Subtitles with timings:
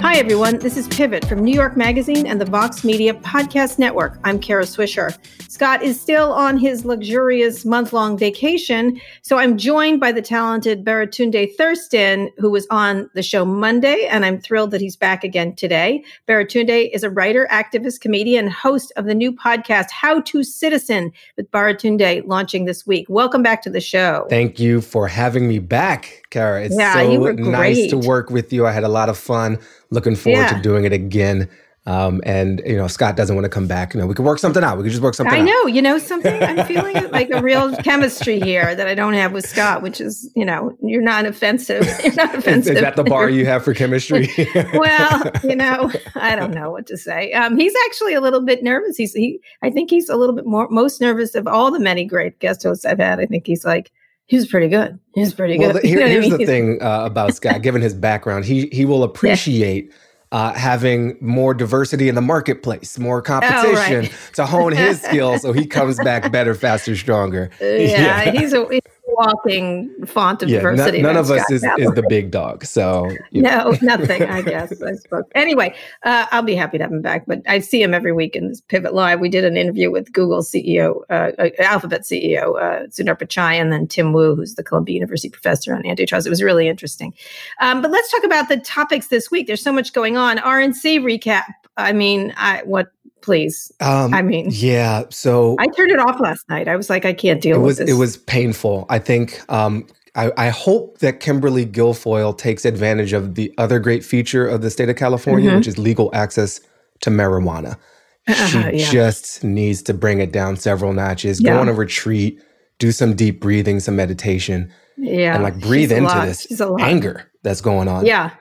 [0.00, 0.58] Hi, everyone.
[0.58, 4.18] This is Pivot from New York Magazine and the Vox Media Podcast Network.
[4.24, 5.16] I'm Kara Swisher.
[5.48, 10.84] Scott is still on his luxurious month long vacation, so I'm joined by the talented
[10.84, 15.54] Baratunde Thurston, who was on the show Monday, and I'm thrilled that he's back again
[15.54, 16.04] today.
[16.28, 21.50] Baratunde is a writer, activist, comedian, host of the new podcast How to Citizen with
[21.50, 23.06] Baratunde, launching this week.
[23.08, 24.26] Welcome back to the show.
[24.30, 26.64] Thank you for having me back, Kara.
[26.64, 28.66] It's yeah, so nice to work with you.
[28.66, 29.58] I had a lot of fun
[29.90, 30.56] looking forward yeah.
[30.56, 31.48] to doing it again.
[31.88, 33.94] Um, and you know, Scott doesn't want to come back.
[33.94, 34.76] You know, we could work something out.
[34.76, 35.32] We could just work something.
[35.32, 35.38] Out.
[35.38, 35.46] I out.
[35.46, 35.66] know.
[35.68, 36.42] You know something.
[36.42, 40.30] I'm feeling like a real chemistry here that I don't have with Scott, which is
[40.36, 41.88] you know, you're not offensive.
[42.04, 42.72] You're not offensive.
[42.72, 44.28] is, is that the bar you have for chemistry?
[44.74, 47.32] well, you know, I don't know what to say.
[47.32, 48.98] Um, he's actually a little bit nervous.
[48.98, 49.40] He's he.
[49.62, 52.64] I think he's a little bit more most nervous of all the many great guest
[52.64, 53.18] hosts I've had.
[53.18, 53.90] I think he's like
[54.28, 54.98] he's pretty good.
[55.14, 55.74] He's pretty good.
[55.74, 56.38] Well, here, here's I mean?
[56.38, 57.62] the thing uh, about Scott.
[57.62, 59.86] Given his background, he he will appreciate.
[59.86, 59.96] Yeah
[60.30, 64.12] uh, having more diversity in the marketplace, more competition oh, right.
[64.34, 67.50] to hone his skills so he comes back better, faster, stronger.
[67.60, 68.30] Yeah, yeah.
[68.32, 68.68] he's a
[69.18, 71.02] walking font of yeah, diversity.
[71.02, 72.64] none of us is, is the big dog.
[72.64, 74.22] So no, nothing.
[74.22, 75.24] I guess I suppose.
[75.34, 75.74] Anyway,
[76.04, 77.24] uh, I'll be happy to have him back.
[77.26, 79.20] But I see him every week in this Pivot Live.
[79.20, 83.72] We did an interview with Google CEO, uh, uh, Alphabet CEO uh, Sundar Pichai, and
[83.72, 86.26] then Tim Wu, who's the Columbia University professor on antitrust.
[86.26, 87.12] It was really interesting.
[87.60, 89.46] Um, but let's talk about the topics this week.
[89.46, 90.38] There's so much going on.
[90.38, 91.44] RNC recap.
[91.76, 93.72] I mean, I, what please.
[93.80, 95.04] Um, I mean, yeah.
[95.10, 96.68] So I turned it off last night.
[96.68, 97.96] I was like, I can't deal it was, with this.
[97.96, 98.86] It was painful.
[98.88, 99.40] I think.
[99.50, 104.62] Um, I, I, hope that Kimberly Guilfoyle takes advantage of the other great feature of
[104.62, 105.58] the state of California, mm-hmm.
[105.58, 106.60] which is legal access
[107.02, 107.76] to marijuana.
[108.26, 108.90] Uh-huh, she yeah.
[108.90, 111.54] just needs to bring it down several notches, yeah.
[111.54, 112.42] go on a retreat,
[112.78, 116.46] do some deep breathing, some meditation, yeah, and like breathe into this
[116.80, 118.04] anger that's going on.
[118.04, 118.32] Yeah,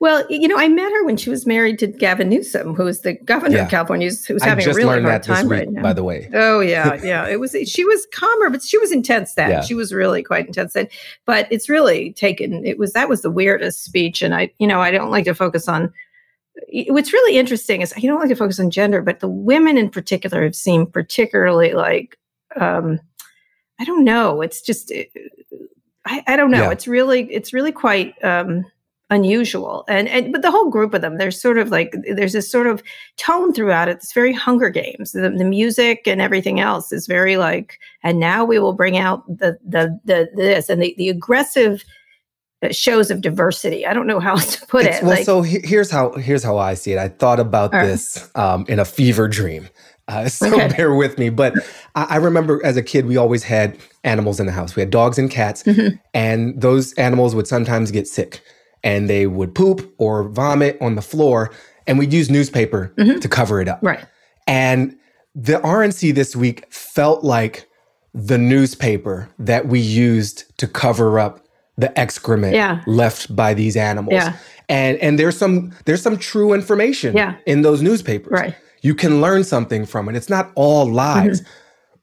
[0.00, 3.00] well, you know, I met her when she was married to Gavin Newsom, who is
[3.00, 3.64] the governor yeah.
[3.64, 5.82] of California, who's, having a really hard time week, right now.
[5.82, 6.30] By the way.
[6.34, 7.26] Oh yeah, yeah.
[7.26, 7.56] It was.
[7.66, 9.34] She was calmer, but she was intense.
[9.34, 9.60] Then yeah.
[9.60, 10.74] she was really quite intense.
[10.74, 10.88] Then,
[11.26, 12.64] but it's really taken.
[12.64, 15.34] It was that was the weirdest speech, and I, you know, I don't like to
[15.34, 15.92] focus on.
[16.88, 19.90] What's really interesting is I don't like to focus on gender, but the women in
[19.90, 22.16] particular have seemed particularly like.
[22.56, 23.00] um
[23.80, 24.42] I don't know.
[24.42, 24.92] It's just.
[26.04, 26.64] I, I don't know.
[26.64, 26.70] Yeah.
[26.70, 27.32] It's really.
[27.32, 28.14] It's really quite.
[28.24, 28.64] um
[29.10, 32.50] unusual and, and but the whole group of them there's sort of like there's this
[32.50, 32.82] sort of
[33.16, 37.38] tone throughout it it's very hunger games the, the music and everything else is very
[37.38, 41.84] like and now we will bring out the the, the this and the, the aggressive
[42.62, 45.24] uh, shows of diversity i don't know how else to put it's, it well like,
[45.24, 48.78] so here's how here's how i see it i thought about uh, this um, in
[48.78, 49.68] a fever dream
[50.08, 50.68] uh, so okay.
[50.68, 51.28] bear with me.
[51.28, 51.52] But
[51.94, 54.74] I, I, remember as a kid, we always had animals in the house.
[54.74, 55.96] We had dogs and cats, mm-hmm.
[56.14, 58.40] and those animals would sometimes get sick
[58.82, 61.50] and they would poop or vomit on the floor,
[61.86, 63.18] and we'd use newspaper mm-hmm.
[63.18, 63.80] to cover it up.
[63.82, 64.04] Right.
[64.46, 64.96] And
[65.34, 67.68] the RNC this week felt like
[68.14, 71.46] the newspaper that we used to cover up
[71.76, 72.82] the excrement yeah.
[72.86, 74.14] left by these animals.
[74.14, 74.36] Yeah.
[74.68, 77.36] And and there's some there's some true information yeah.
[77.46, 78.32] in those newspapers.
[78.32, 78.56] Right.
[78.82, 80.16] You can learn something from it.
[80.16, 81.40] It's not all lies.
[81.40, 81.50] Mm-hmm.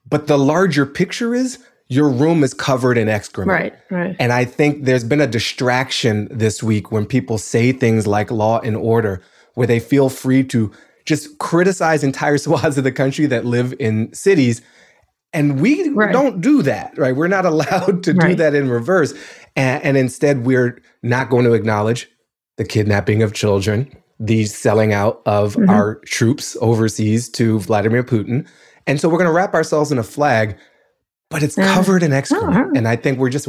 [0.08, 3.50] But the larger picture is your room is covered in excrement.
[3.50, 4.16] Right, right.
[4.18, 8.60] And I think there's been a distraction this week when people say things like law
[8.60, 9.22] and order,
[9.54, 10.72] where they feel free to
[11.04, 14.62] just criticize entire swaths of the country that live in cities.
[15.32, 16.12] And we right.
[16.12, 17.14] don't do that, right?
[17.14, 18.30] We're not allowed to right.
[18.30, 19.14] do that in reverse.
[19.54, 22.10] And, and instead, we're not going to acknowledge
[22.56, 25.70] the kidnapping of children, the selling out of mm-hmm.
[25.70, 28.48] our troops overseas to Vladimir Putin.
[28.86, 30.56] And so we're going to wrap ourselves in a flag
[31.30, 32.76] but it's covered in excrement.
[32.76, 33.48] And I think we're just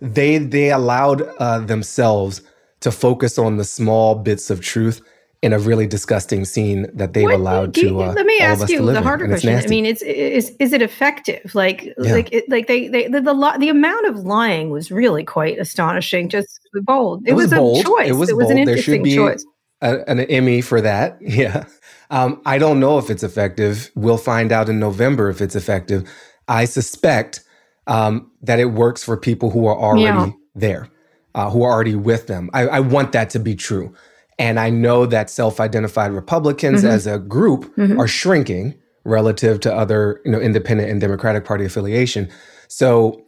[0.00, 2.42] they they allowed uh, themselves
[2.80, 5.02] to focus on the small bits of truth
[5.40, 8.02] in a really disgusting scene that they've what, allowed to.
[8.02, 9.54] Uh, let me ask you the harder question.
[9.54, 11.54] I mean, it's is is it effective?
[11.54, 12.12] Like yeah.
[12.12, 16.28] like it, like they they the, the the amount of lying was really quite astonishing.
[16.28, 17.22] Just bold.
[17.26, 17.80] It, it was, was bold.
[17.80, 18.08] a choice.
[18.08, 18.52] It was, it was bold.
[18.52, 19.44] an interesting there should be choice.
[19.80, 21.18] A, an Emmy for that.
[21.28, 21.66] Yeah.
[22.10, 23.90] Um, I don't know if it's effective.
[23.94, 26.10] We'll find out in November if it's effective.
[26.48, 27.44] I suspect
[27.86, 30.30] um, that it works for people who are already yeah.
[30.54, 30.88] there,
[31.34, 32.50] uh, who are already with them.
[32.52, 33.94] I, I, want that to be true.
[34.38, 36.88] And I know that self identified Republicans mm-hmm.
[36.88, 37.98] as a group mm-hmm.
[37.98, 38.74] are shrinking
[39.04, 42.28] relative to other you know, independent and Democratic Party affiliation.
[42.68, 43.24] So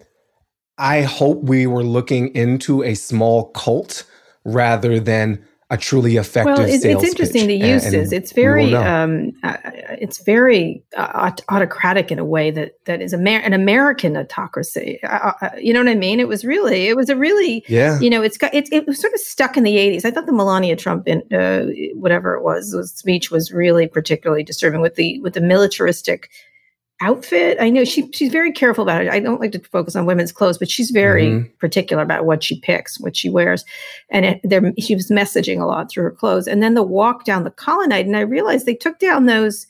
[0.77, 4.05] I hope we were looking into a small cult
[4.45, 8.13] rather than a truly effective well, it's, it's interesting the uses.
[8.13, 9.57] it's very, um, uh,
[10.01, 14.99] it's very uh, autocratic in a way that that is Amer- an American autocracy.
[15.05, 16.19] Uh, uh, you know what I mean?
[16.19, 18.01] It was really, it was a really, yeah.
[18.01, 20.05] You know, it's got it, it was sort of stuck in the '80s.
[20.05, 24.43] I thought the Melania Trump, in, uh, whatever it was, was, speech was really particularly
[24.43, 26.31] disturbing with the with the militaristic
[27.01, 27.57] outfit.
[27.61, 29.11] I know she she's very careful about it.
[29.11, 31.49] I don't like to focus on women's clothes, but she's very mm-hmm.
[31.59, 33.65] particular about what she picks, what she wears,
[34.11, 36.47] and it, there she was messaging a lot through her clothes.
[36.47, 39.67] And then the walk down the colonnade, and I realized they took down those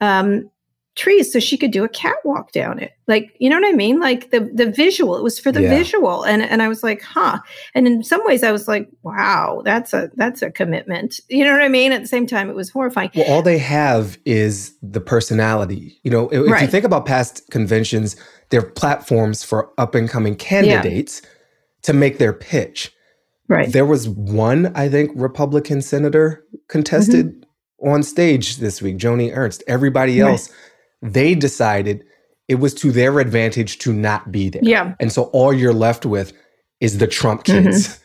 [0.00, 0.50] um,
[0.96, 2.92] trees so she could do a catwalk down it.
[3.06, 4.00] Like, you know what I mean?
[4.00, 5.70] Like the the visual, it was for the yeah.
[5.70, 6.24] visual.
[6.24, 7.38] And and I was like, huh.
[7.74, 11.20] And in some ways I was like, wow, that's a that's a commitment.
[11.28, 11.92] You know what I mean?
[11.92, 13.10] At the same time, it was horrifying.
[13.14, 15.98] Well, all they have is the personality.
[16.02, 16.62] You know, if, right.
[16.62, 18.16] you think about past conventions,
[18.50, 21.30] they're platforms for up and coming candidates yeah.
[21.82, 22.92] to make their pitch.
[23.48, 23.72] Right.
[23.72, 27.88] There was one, I think, Republican senator contested mm-hmm.
[27.88, 29.64] on stage this week, Joni Ernst.
[29.66, 30.56] Everybody else right
[31.02, 32.04] they decided
[32.48, 34.62] it was to their advantage to not be there.
[34.64, 34.94] Yeah.
[34.98, 36.32] And so all you're left with
[36.80, 38.02] is the Trump kids mm-hmm.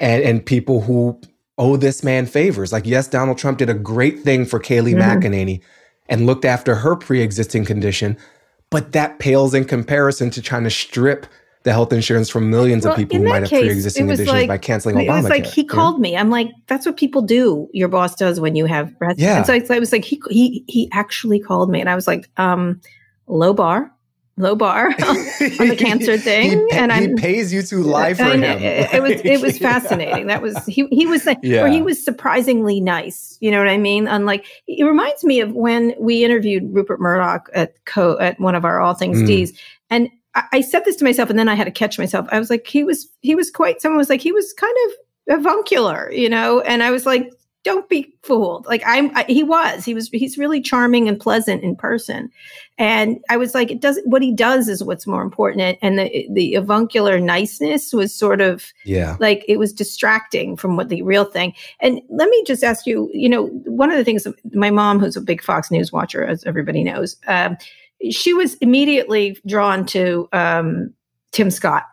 [0.00, 1.20] and, and people who
[1.58, 2.72] owe this man favors.
[2.72, 5.20] Like, yes, Donald Trump did a great thing for Kayleigh mm-hmm.
[5.20, 5.62] McEnany
[6.08, 8.18] and looked after her pre existing condition,
[8.70, 11.26] but that pales in comparison to trying to strip
[11.64, 14.48] the health insurance from millions well, of people who might have case, pre-existing conditions like,
[14.48, 15.08] by canceling Obamacare.
[15.08, 16.16] It was like he called me.
[16.16, 17.68] I'm like, that's what people do.
[17.72, 19.18] Your boss does when you have breast.
[19.18, 19.38] Yeah.
[19.38, 22.28] And so I, was like, he he he actually called me, and I was like,
[22.36, 22.80] um,
[23.26, 23.92] low bar,
[24.36, 28.42] low bar on the cancer thing, he, and he pays you to lie for him.
[28.42, 30.26] It, it, was it was fascinating.
[30.26, 31.62] That was he he was yeah.
[31.62, 33.38] or he was surprisingly nice.
[33.40, 34.08] You know what I mean?
[34.08, 38.64] Unlike it reminds me of when we interviewed Rupert Murdoch at co at one of
[38.64, 39.26] our All Things mm.
[39.26, 39.58] D's,
[39.90, 42.26] and I, said this to myself and then I had to catch myself.
[42.30, 45.38] I was like, he was, he was quite, someone was like, he was kind of
[45.40, 46.60] avuncular, you know?
[46.60, 47.30] And I was like,
[47.64, 48.66] don't be fooled.
[48.66, 52.30] Like I'm, I, he was, he was, he's really charming and pleasant in person.
[52.76, 55.78] And I was like, it does, what he does is what's more important.
[55.80, 60.88] And the, the avuncular niceness was sort of, yeah, like it was distracting from what
[60.88, 61.54] the real thing.
[61.78, 65.16] And let me just ask you, you know, one of the things my mom, who's
[65.16, 67.56] a big Fox News watcher, as everybody knows, um,
[68.10, 70.92] she was immediately drawn to um,
[71.32, 71.84] Tim Scott,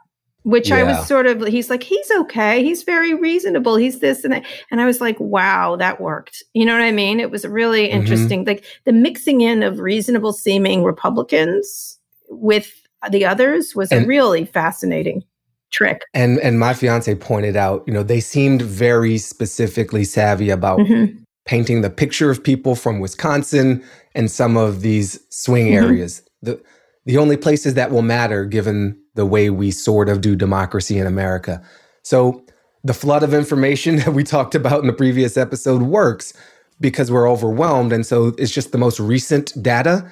[0.43, 0.77] which yeah.
[0.77, 2.63] I was sort of, he's like, he's okay.
[2.63, 3.75] He's very reasonable.
[3.75, 4.45] He's this and that.
[4.71, 6.43] And I was like, wow, that worked.
[6.53, 7.19] You know what I mean?
[7.19, 7.99] It was really mm-hmm.
[7.99, 8.45] interesting.
[8.45, 12.71] Like the mixing in of reasonable seeming Republicans with
[13.09, 15.23] the others was and, a really fascinating
[15.71, 16.01] trick.
[16.13, 21.23] And and my fiance pointed out, you know, they seemed very specifically savvy about mm-hmm
[21.49, 23.83] painting the picture of people from Wisconsin
[24.19, 25.85] and some of these swing mm-hmm.
[25.85, 26.21] areas.
[26.41, 26.61] The
[27.05, 31.07] the only places that will matter given the way we sort of do democracy in
[31.07, 31.63] America.
[32.03, 32.45] So
[32.83, 36.33] the flood of information that we talked about in the previous episode works
[36.81, 40.11] because we're overwhelmed and so it's just the most recent data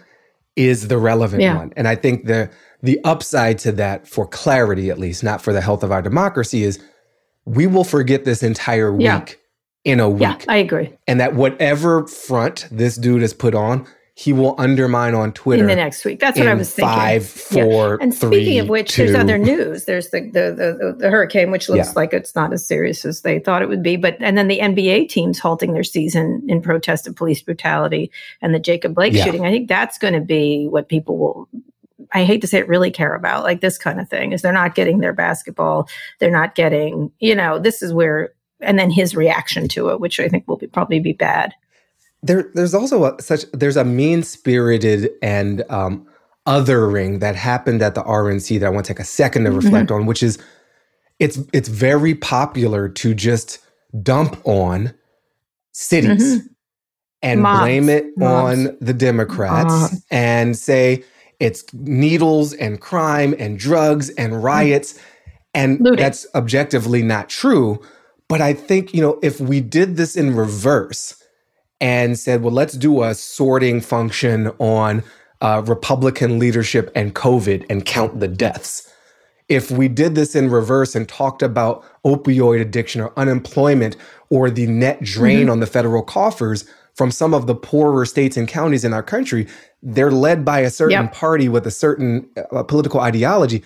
[0.56, 1.58] is the relevant yeah.
[1.58, 1.74] one.
[1.76, 2.50] And I think the
[2.82, 6.64] the upside to that for clarity at least, not for the health of our democracy
[6.64, 6.80] is
[7.44, 9.26] we will forget this entire week yeah
[9.88, 10.22] in a week.
[10.22, 10.94] Yeah, I agree.
[11.08, 13.88] And that whatever front this dude has put on,
[14.18, 16.20] he will undermine on Twitter in the next week.
[16.20, 16.92] That's what I was thinking.
[16.92, 17.98] Five, four, yeah.
[18.02, 19.06] and three, speaking of which, two.
[19.06, 19.86] there's other news.
[19.86, 21.94] There's the the the, the hurricane, which looks yeah.
[21.96, 23.96] like it's not as serious as they thought it would be.
[23.96, 28.56] But and then the NBA teams halting their season in protest of police brutality and
[28.56, 29.24] the Jacob Blake yeah.
[29.24, 29.46] shooting.
[29.46, 31.48] I think that's going to be what people will
[32.12, 34.52] I hate to say it, really care about, like this kind of thing, is they're
[34.52, 35.88] not getting their basketball.
[36.18, 40.20] They're not getting, you know, this is where and then his reaction to it, which
[40.20, 41.54] I think will be, probably be bad.
[42.24, 46.08] There, there's also a, such there's a mean spirited and um,
[46.48, 49.60] othering that happened at the RNC that I want to take a second to mm-hmm.
[49.60, 50.02] reflect mm-hmm.
[50.02, 50.40] on, which is
[51.20, 53.60] it's it's very popular to just
[54.02, 54.94] dump on
[55.74, 56.48] cities mm-hmm.
[57.22, 59.98] and blame it on the Democrats uh.
[60.12, 61.04] and say
[61.40, 65.00] it's needles and crime and drugs and riots.
[65.54, 66.00] And Looting.
[66.00, 67.80] that's objectively not true.
[68.28, 71.24] But I think, you know, if we did this in reverse
[71.80, 75.04] and said, well, let's do a sorting function on
[75.42, 78.92] uh, Republican leadership and COVID and count the deaths.
[79.50, 83.96] If we did this in reverse and talked about opioid addiction or unemployment
[84.30, 85.52] or the net drain mm-hmm.
[85.52, 89.48] on the federal coffers from some of the poorer states and counties in our country,
[89.84, 91.14] they're led by a certain yep.
[91.14, 93.64] party with a certain uh, political ideology.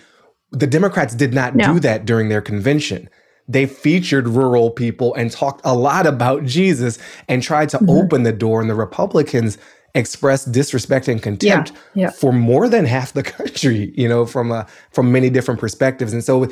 [0.50, 1.72] The Democrats did not no.
[1.72, 3.08] do that during their convention
[3.48, 7.90] they featured rural people and talked a lot about Jesus and tried to mm-hmm.
[7.90, 8.60] open the door.
[8.60, 9.58] And the Republicans
[9.94, 12.10] expressed disrespect and contempt yeah, yeah.
[12.10, 16.12] for more than half the country, you know, from a, from many different perspectives.
[16.12, 16.50] And so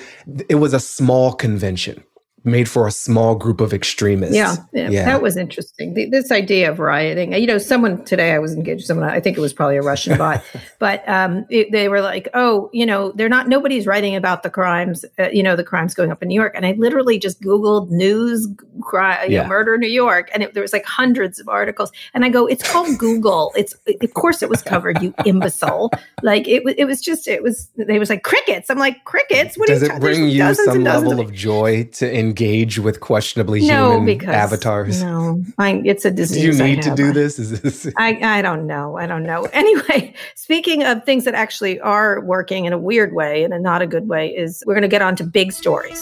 [0.48, 2.04] it was a small convention
[2.44, 4.34] made for a small group of extremists.
[4.34, 5.04] Yeah, yeah, yeah.
[5.04, 5.94] that was interesting.
[5.94, 7.32] The, this idea of rioting.
[7.32, 9.08] You know, someone today I was engaged someone.
[9.08, 10.42] I think it was probably a Russian bot,
[10.78, 13.48] but um, it, they were like, "Oh, you know, they're not.
[13.48, 15.04] Nobody's writing about the crimes.
[15.18, 17.90] Uh, you know, the crimes going up in New York." And I literally just Googled
[17.90, 18.48] news
[18.80, 19.42] cry, yeah.
[19.42, 21.92] know, murder New York, and it, there was like hundreds of articles.
[22.14, 23.52] And I go, "It's called Google.
[23.56, 25.02] It's of course it was covered.
[25.02, 25.90] You imbecile!
[26.22, 26.74] Like it was.
[26.78, 27.28] It was just.
[27.28, 27.68] It was.
[27.76, 28.70] They was like crickets.
[28.70, 29.58] I'm like crickets.
[29.58, 32.10] What does it bring you some level of joy to?
[32.10, 35.02] In engage with questionably no, human because, avatars?
[35.02, 36.56] No, I, it's a disease.
[36.56, 37.40] Do you need to do this?
[37.40, 37.92] Is this?
[37.98, 38.96] I, I don't know.
[38.96, 39.46] I don't know.
[39.60, 43.82] Anyway, speaking of things that actually are working in a weird way and a not
[43.82, 46.00] a good way, is we're going to get on to big stories.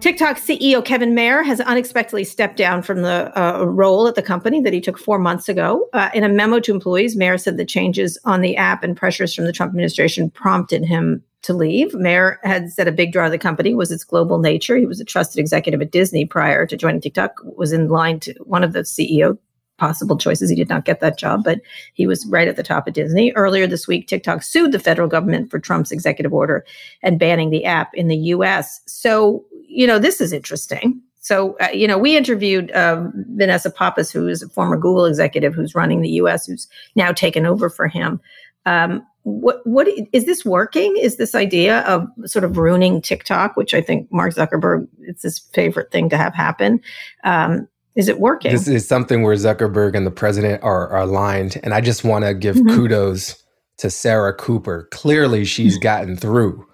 [0.00, 4.60] TikTok CEO Kevin Mayer has unexpectedly stepped down from the uh, role at the company
[4.62, 5.88] that he took four months ago.
[5.92, 9.34] Uh, in a memo to employees, Mayer said the changes on the app and pressures
[9.34, 11.94] from the Trump administration prompted him to leave.
[11.94, 14.76] Mayer had said a big draw of the company was its global nature.
[14.76, 18.34] He was a trusted executive at Disney prior to joining TikTok, was in line to
[18.44, 19.38] one of the CEO
[19.78, 20.50] possible choices.
[20.50, 21.60] He did not get that job, but
[21.94, 23.32] he was right at the top of Disney.
[23.32, 26.64] Earlier this week, TikTok sued the federal government for Trump's executive order
[27.02, 28.80] and banning the app in the US.
[28.86, 31.00] So, you know, this is interesting.
[31.20, 35.54] So, uh, you know, we interviewed um, Vanessa Pappas, who is a former Google executive
[35.54, 38.20] who's running the US, who's now taken over for him.
[38.64, 40.96] Um, what what is this working?
[40.96, 45.40] Is this idea of sort of ruining TikTok, which I think Mark Zuckerberg it's his
[45.52, 46.80] favorite thing to have happen?
[47.24, 47.66] Um,
[47.96, 48.52] is it working?
[48.52, 52.24] This is something where Zuckerberg and the president are, are aligned, and I just want
[52.24, 52.76] to give mm-hmm.
[52.76, 53.42] kudos
[53.78, 54.86] to Sarah Cooper.
[54.92, 56.64] Clearly, she's gotten through.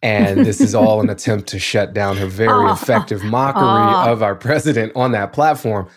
[0.00, 4.36] And this is all an attempt to shut down her very effective mockery of our
[4.36, 5.88] president on that platform.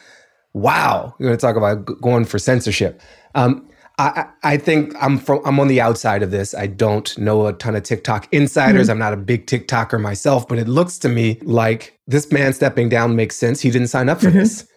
[0.54, 1.14] Wow.
[1.20, 3.00] We're going to talk about going for censorship.
[3.36, 6.56] Um, I, I think I'm from I'm on the outside of this.
[6.56, 8.84] I don't know a ton of TikTok insiders.
[8.84, 8.92] Mm-hmm.
[8.92, 12.90] I'm not a big TikToker myself, but it looks to me like this man stepping
[12.90, 13.62] down makes sense.
[13.62, 14.40] He didn't sign up for mm-hmm.
[14.40, 14.68] this.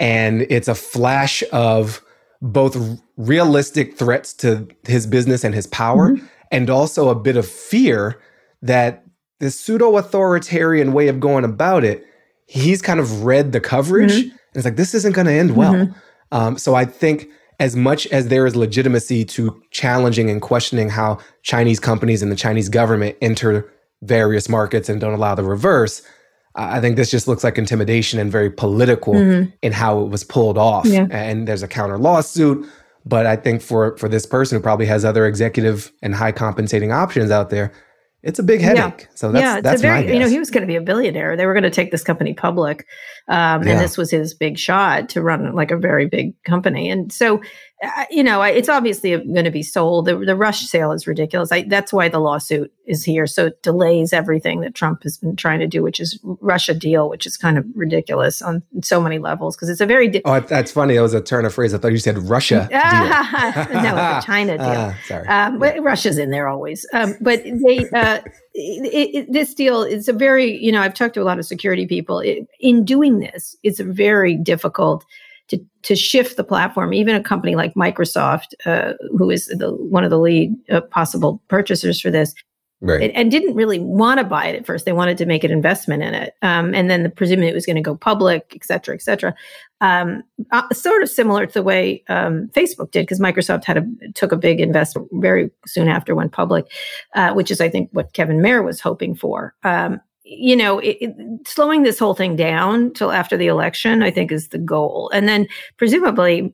[0.00, 2.02] And it's a flash of
[2.40, 2.76] both
[3.16, 6.26] realistic threats to his business and his power, mm-hmm.
[6.50, 8.20] and also a bit of fear
[8.62, 9.04] that
[9.38, 12.04] this pseudo authoritarian way of going about it,
[12.46, 14.12] he's kind of read the coverage.
[14.12, 14.30] Mm-hmm.
[14.30, 15.74] And it's like, this isn't going to end well.
[15.74, 15.98] Mm-hmm.
[16.32, 17.28] Um, so I think
[17.62, 22.36] as much as there is legitimacy to challenging and questioning how Chinese companies and the
[22.36, 26.02] Chinese government enter various markets and don't allow the reverse,
[26.56, 29.50] I think this just looks like intimidation and very political mm-hmm.
[29.62, 30.86] in how it was pulled off.
[30.86, 31.06] Yeah.
[31.12, 32.68] And there's a counter lawsuit.
[33.06, 36.90] But I think for for this person who probably has other executive and high compensating
[36.90, 37.72] options out there,
[38.22, 39.00] it's a big headache.
[39.00, 39.06] Yeah.
[39.14, 40.80] So that's, yeah, it's that's a very, you know, he was going to be a
[40.80, 41.36] billionaire.
[41.36, 42.86] They were going to take this company public.
[43.28, 43.72] Um, yeah.
[43.72, 46.88] And this was his big shot to run like a very big company.
[46.88, 47.40] And so
[48.10, 50.06] you know, it's obviously going to be sold.
[50.06, 51.50] The, the rush sale is ridiculous.
[51.50, 53.26] I, that's why the lawsuit is here.
[53.26, 57.08] So it delays everything that Trump has been trying to do, which is Russia deal,
[57.08, 60.08] which is kind of ridiculous on so many levels because it's a very.
[60.08, 60.94] Di- oh, that's funny.
[60.94, 61.74] That was a turn of phrase.
[61.74, 63.82] I thought you said Russia deal.
[63.82, 64.66] no, the China deal.
[64.66, 65.26] Uh, sorry.
[65.26, 65.78] Um, yeah.
[65.80, 66.86] Russia's in there always.
[66.92, 68.20] Um, but they, uh,
[68.54, 71.46] it, it, this deal is a very, you know, I've talked to a lot of
[71.46, 72.20] security people.
[72.20, 75.04] It, in doing this, it's a very difficult
[75.52, 76.92] to to shift the platform.
[76.94, 81.42] Even a company like Microsoft, uh, who is the, one of the lead uh, possible
[81.48, 82.34] purchasers for this,
[82.80, 83.10] right.
[83.14, 84.84] and, didn't really want to buy it at first.
[84.84, 87.66] They wanted to make an investment in it, um, and then the, presumably it was
[87.66, 89.34] going to go public, et cetera, et cetera.
[89.80, 93.84] Um, uh, sort of similar to the way um, Facebook did, because Microsoft had a
[94.14, 96.64] took a big investment very soon after went public,
[97.14, 99.54] uh, which is I think what Kevin Mayer was hoping for.
[99.64, 100.00] Um,
[100.38, 104.32] you know, it, it, slowing this whole thing down till after the election, I think,
[104.32, 105.10] is the goal.
[105.12, 105.46] And then
[105.76, 106.52] presumably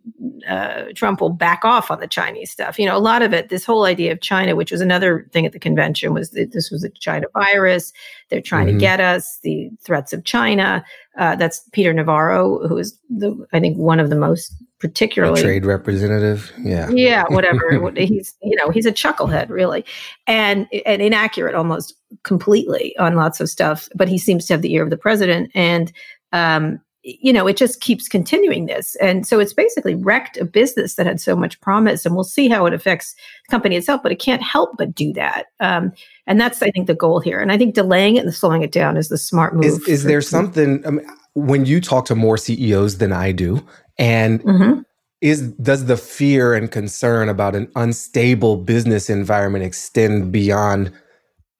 [0.48, 2.78] uh, Trump will back off on the Chinese stuff.
[2.78, 5.46] You know, a lot of it, this whole idea of China, which was another thing
[5.46, 7.92] at the convention, was that this was a China virus.
[8.28, 8.78] They're trying mm-hmm.
[8.78, 10.84] to get us, the threats of China.
[11.16, 15.44] Uh, that's Peter Navarro, who is, the, I think, one of the most particularly a
[15.44, 16.52] trade representative.
[16.58, 17.70] Yeah, yeah, whatever.
[17.96, 19.84] he's you know he's a chucklehead really,
[20.26, 23.88] and and inaccurate almost completely on lots of stuff.
[23.94, 25.92] But he seems to have the ear of the president, and
[26.32, 26.80] um,
[27.20, 28.94] you know, it just keeps continuing this.
[28.96, 32.04] And so it's basically wrecked a business that had so much promise.
[32.04, 35.12] And we'll see how it affects the company itself, but it can't help but do
[35.14, 35.46] that.
[35.60, 35.92] Um,
[36.26, 37.40] and that's, I think, the goal here.
[37.40, 39.64] And I think delaying it and slowing it down is the smart move.
[39.64, 43.64] Is, is there something, I mean, when you talk to more CEOs than I do,
[43.98, 44.80] and mm-hmm.
[45.20, 50.92] is does the fear and concern about an unstable business environment extend beyond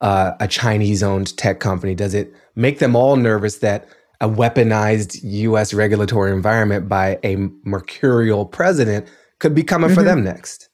[0.01, 1.95] uh, a Chinese owned tech company?
[1.95, 3.89] Does it make them all nervous that
[4.21, 9.07] a weaponized US regulatory environment by a mercurial president
[9.39, 9.95] could be coming mm-hmm.
[9.95, 10.69] for them next.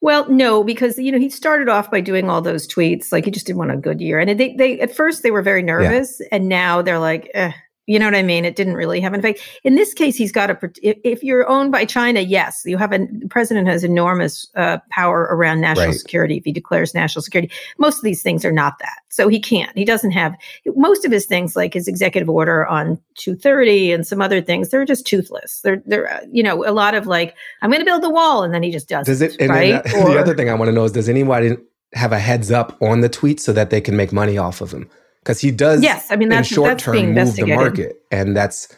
[0.00, 3.30] Well, no, because you know he started off by doing all those tweets, like he
[3.30, 6.18] just didn't want a good year, and they they at first they were very nervous,
[6.20, 6.28] yeah.
[6.30, 7.52] and now they're like, eh,
[7.86, 8.44] you know what I mean?
[8.44, 9.40] It didn't really have an effect.
[9.62, 10.58] In this case, he's got a.
[10.82, 15.22] If you're owned by China, yes, you have a the president has enormous uh, power
[15.30, 15.94] around national right.
[15.94, 16.38] security.
[16.38, 18.98] If he declares national security, most of these things are not that.
[19.10, 19.76] So he can't.
[19.76, 20.34] He doesn't have
[20.76, 24.70] most of his things, like his executive order on 230 and some other things.
[24.70, 25.60] They're just toothless.
[25.60, 28.42] They're they're uh, you know a lot of like I'm going to build the wall,
[28.42, 29.06] and then he just does.
[29.06, 29.36] Does it?
[29.40, 29.74] right?
[29.74, 31.56] Uh, or, the other thing I want to know is does anybody
[31.92, 34.72] have a heads up on the tweet so that they can make money off of
[34.72, 34.88] him?
[35.24, 35.82] Because he does.
[35.82, 38.68] Yes, I mean that's short that's term move the market, and that's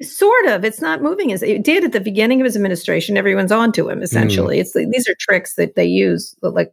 [0.00, 0.64] sort of.
[0.64, 3.16] It's not moving as it did at the beginning of his administration.
[3.16, 4.56] Everyone's on to him essentially.
[4.56, 4.60] Mm.
[4.60, 6.72] It's these are tricks that they use, like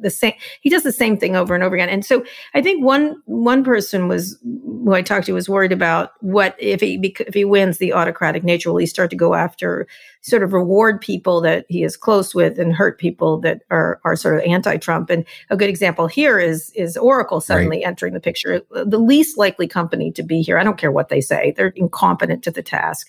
[0.00, 2.24] the same he does the same thing over and over again and so
[2.54, 6.80] i think one one person was who i talked to was worried about what if
[6.80, 9.86] he if he wins the autocratic nature will he start to go after
[10.22, 14.16] sort of reward people that he is close with and hurt people that are are
[14.16, 17.86] sort of anti-trump and a good example here is is oracle suddenly right.
[17.86, 21.20] entering the picture the least likely company to be here i don't care what they
[21.20, 23.08] say they're incompetent to the task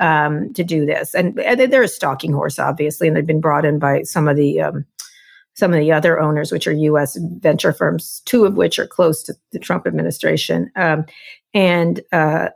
[0.00, 3.64] um, to do this and, and they're a stalking horse obviously and they've been brought
[3.64, 4.84] in by some of the um,
[5.54, 7.16] some of the other owners, which are U.S.
[7.38, 11.04] venture firms, two of which are close to the Trump administration, um,
[11.54, 12.48] and uh,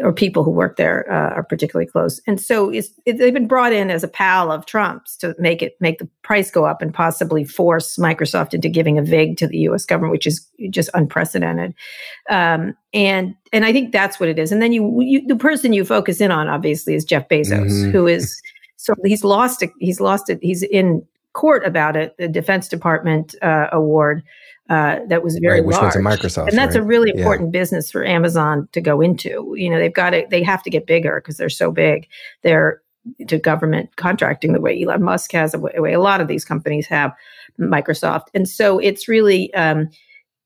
[0.00, 2.20] or people who work there uh, are particularly close.
[2.26, 5.76] And so it, they've been brought in as a pal of Trump's to make it
[5.80, 9.58] make the price go up and possibly force Microsoft into giving a vig to the
[9.58, 9.86] U.S.
[9.86, 11.74] government, which is just unprecedented.
[12.28, 14.50] Um, and and I think that's what it is.
[14.50, 17.90] And then you, you the person you focus in on obviously is Jeff Bezos, mm-hmm.
[17.90, 18.40] who is
[18.76, 19.70] so he's lost it.
[19.78, 20.40] He's lost it.
[20.42, 24.24] He's in court about it, the Defense Department uh, award
[24.68, 25.94] uh, that was very right, which large.
[25.94, 26.82] Went to Microsoft, and that's right?
[26.82, 27.60] a really important yeah.
[27.60, 29.54] business for Amazon to go into.
[29.56, 32.06] You know, they've got to they have to get bigger because they're so big.
[32.42, 32.82] They're
[33.26, 36.86] to government contracting the way Elon Musk has, the way a lot of these companies
[36.88, 37.12] have,
[37.58, 39.52] Microsoft, and so it's really.
[39.54, 39.88] Um,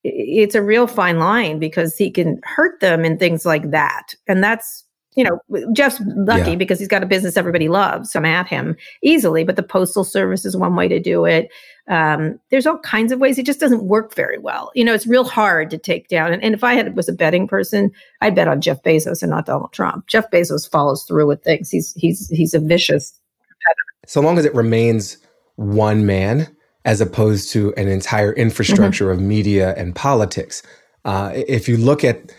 [0.04, 4.14] it's a real fine line because he can hurt them in things like that.
[4.26, 5.40] And that's you know,
[5.72, 6.56] Jeff's lucky yeah.
[6.56, 8.12] because he's got a business everybody loves.
[8.12, 11.50] So I'm at him easily, but the postal service is one way to do it.
[11.88, 13.38] Um, there's all kinds of ways.
[13.38, 14.70] It just doesn't work very well.
[14.74, 16.32] You know, it's real hard to take down.
[16.32, 19.30] And, and if I had was a betting person, I'd bet on Jeff Bezos and
[19.30, 20.06] not Donald Trump.
[20.06, 21.70] Jeff Bezos follows through with things.
[21.70, 24.06] He's he's he's a vicious competitor.
[24.06, 25.18] So long as it remains
[25.56, 29.20] one man as opposed to an entire infrastructure mm-hmm.
[29.20, 30.62] of media and politics.
[31.04, 32.32] Uh, if you look at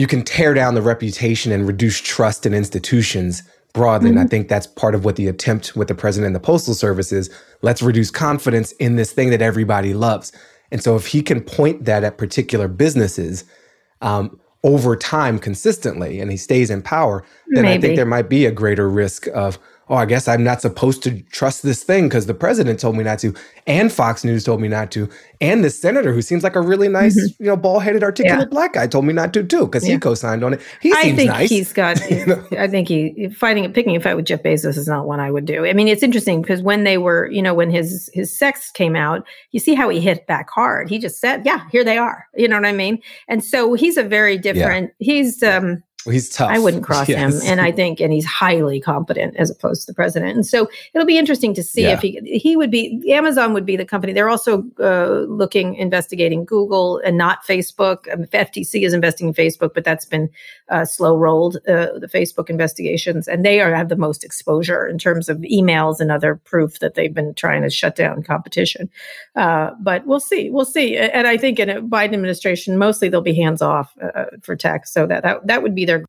[0.00, 3.42] you can tear down the reputation and reduce trust in institutions
[3.74, 4.08] broadly.
[4.08, 4.12] Mm-hmm.
[4.12, 4.30] And I mm-hmm.
[4.30, 7.28] think that's part of what the attempt with the president and the postal service is.
[7.60, 10.32] Let's reduce confidence in this thing that everybody loves.
[10.70, 13.44] And so if he can point that at particular businesses
[14.00, 17.76] um, over time consistently and he stays in power, then Maybe.
[17.76, 19.58] I think there might be a greater risk of
[19.90, 23.02] oh, I guess I'm not supposed to trust this thing because the president told me
[23.02, 23.34] not to,
[23.66, 25.08] and Fox News told me not to,
[25.40, 27.42] and the senator who seems like a really nice, mm-hmm.
[27.42, 28.44] you know, ball-headed, articulate yeah.
[28.44, 29.94] black guy told me not to too because yeah.
[29.94, 30.60] he co-signed on it.
[30.80, 31.50] He I seems think nice.
[31.50, 32.00] He's got.
[32.52, 35.44] I think he fighting, picking a fight with Jeff Bezos is not one I would
[35.44, 35.66] do.
[35.66, 38.94] I mean, it's interesting because when they were, you know, when his his sex came
[38.94, 40.88] out, you see how he hit back hard.
[40.88, 43.02] He just said, "Yeah, here they are." You know what I mean?
[43.26, 44.92] And so he's a very different.
[45.00, 45.12] Yeah.
[45.12, 46.50] He's um he's tough.
[46.50, 47.42] I wouldn't cross yes.
[47.42, 50.34] him, and I think, and he's highly competent as opposed to the president.
[50.34, 51.92] And so it'll be interesting to see yeah.
[51.92, 54.12] if he he would be Amazon would be the company.
[54.12, 58.10] They're also uh, looking investigating Google and not Facebook.
[58.12, 60.30] Um, FTC is investing in Facebook, but that's been
[60.70, 61.56] uh, slow rolled.
[61.68, 66.00] Uh, the Facebook investigations, and they are have the most exposure in terms of emails
[66.00, 68.88] and other proof that they've been trying to shut down competition.
[69.36, 70.96] Uh, but we'll see, we'll see.
[70.96, 74.86] And I think in a Biden administration, mostly they'll be hands off uh, for tech,
[74.86, 75.99] so that that that would be their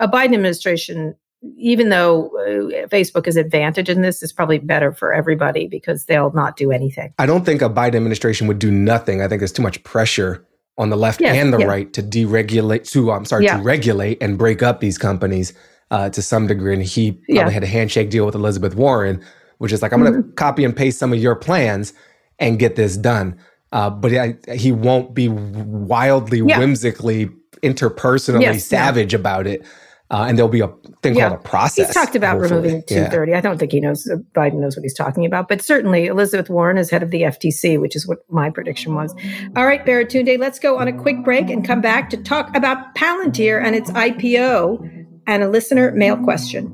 [0.00, 1.14] a Biden administration,
[1.56, 6.32] even though uh, Facebook is advantage in this, is probably better for everybody because they'll
[6.32, 7.12] not do anything.
[7.18, 9.22] I don't think a Biden administration would do nothing.
[9.22, 10.46] I think there's too much pressure
[10.78, 13.58] on the left yes, and the right to deregulate to I'm sorry yeah.
[13.58, 15.52] to regulate and break up these companies.
[15.92, 17.50] uh, to some degree, and he probably yeah.
[17.50, 19.22] had a handshake deal with Elizabeth Warren,
[19.58, 20.34] which is like, I'm going to mm-hmm.
[20.34, 21.92] copy and paste some of your plans
[22.38, 23.38] and get this done.
[23.72, 26.58] Uh, but I, he won't be wildly, yeah.
[26.58, 27.28] whimsically,
[27.62, 29.64] interpersonally yes, savage about it.
[30.12, 30.68] Uh, and there'll be a
[31.02, 31.28] thing yeah.
[31.28, 31.86] called a process.
[31.86, 32.60] He's talked about hopefully.
[32.60, 33.30] removing 230.
[33.30, 33.38] Yeah.
[33.38, 36.50] I don't think he knows, uh, Biden knows what he's talking about, but certainly Elizabeth
[36.50, 39.14] Warren is head of the FTC, which is what my prediction was.
[39.56, 42.94] All right, Baratunde, let's go on a quick break and come back to talk about
[42.94, 46.68] Palantir and its IPO and a listener mail question.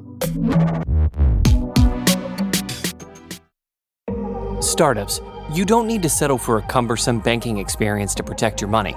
[4.60, 5.20] Startups,
[5.52, 8.96] you don't need to settle for a cumbersome banking experience to protect your money.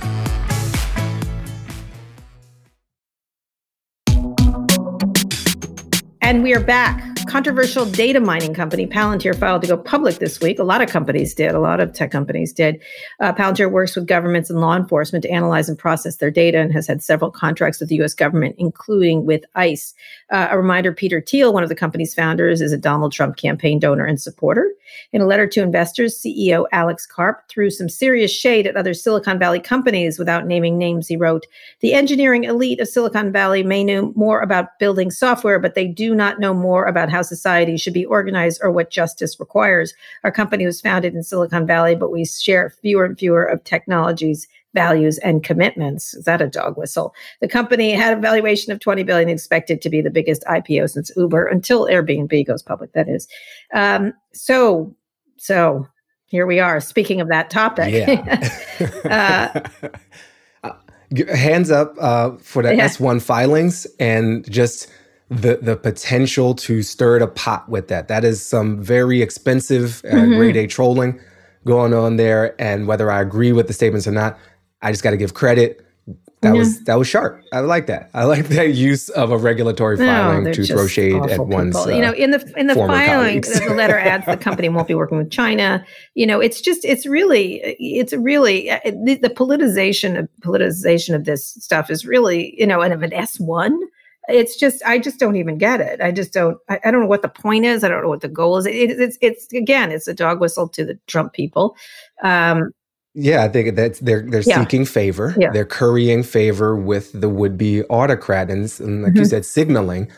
[6.21, 10.59] And we are back controversial data mining company Palantir filed to go public this week.
[10.59, 12.81] A lot of companies did, a lot of tech companies did.
[13.19, 16.73] Uh, Palantir works with governments and law enforcement to analyze and process their data and
[16.73, 18.13] has had several contracts with the U.S.
[18.13, 19.93] government, including with ICE.
[20.29, 23.79] Uh, a reminder Peter Thiel, one of the company's founders, is a Donald Trump campaign
[23.79, 24.69] donor and supporter.
[25.13, 29.39] In a letter to investors, CEO Alex Karp threw some serious shade at other Silicon
[29.39, 31.07] Valley companies without naming names.
[31.07, 31.45] He wrote,
[31.81, 36.15] The engineering elite of Silicon Valley may know more about building software, but they do
[36.15, 39.93] not know more about how society should be organized or what justice requires.
[40.23, 44.47] Our company was founded in Silicon Valley, but we share fewer and fewer of technologies
[44.73, 46.13] values and commitments.
[46.13, 47.13] Is that a dog whistle?
[47.39, 51.11] The company had a valuation of 20 billion, expected to be the biggest IPO since
[51.15, 52.93] Uber until Airbnb goes public.
[52.93, 53.27] That is.
[53.73, 54.95] Um, so,
[55.37, 55.87] so
[56.25, 56.79] here we are.
[56.79, 58.49] Speaking of that topic, yeah.
[60.63, 60.71] uh,
[61.35, 62.87] hands up uh, for the yeah.
[62.87, 64.87] S1 filings and just
[65.29, 68.09] the the potential to stir the pot with that.
[68.09, 70.37] That is some very expensive uh, mm-hmm.
[70.37, 71.19] grade A trolling
[71.65, 72.59] going on there.
[72.61, 74.37] And whether I agree with the statements or not,
[74.81, 75.85] I just got to give credit.
[76.41, 76.59] That yeah.
[76.59, 77.43] was that was sharp.
[77.53, 78.09] I like that.
[78.15, 81.75] I like that use of a regulatory filing no, to throw shade at one's.
[81.75, 84.95] Uh, you know, in the in the filing, the letter adds the company won't be
[84.95, 85.85] working with China.
[86.15, 91.25] You know, it's just it's really it's really uh, the, the politicization of politicization of
[91.25, 93.79] this stuff is really you know, and of an S one
[94.29, 97.07] it's just i just don't even get it i just don't I, I, don't know
[97.07, 99.91] what the point is i don't know what the goal is it, it's it's again
[99.91, 101.75] it's a dog whistle to the trump people
[102.21, 102.71] um
[103.13, 104.59] yeah, I think that they're they're yeah.
[104.59, 105.35] seeking favor.
[105.37, 105.51] Yeah.
[105.51, 109.19] They're currying favor with the would be autocrat, and, and like mm-hmm.
[109.19, 110.11] you said, signaling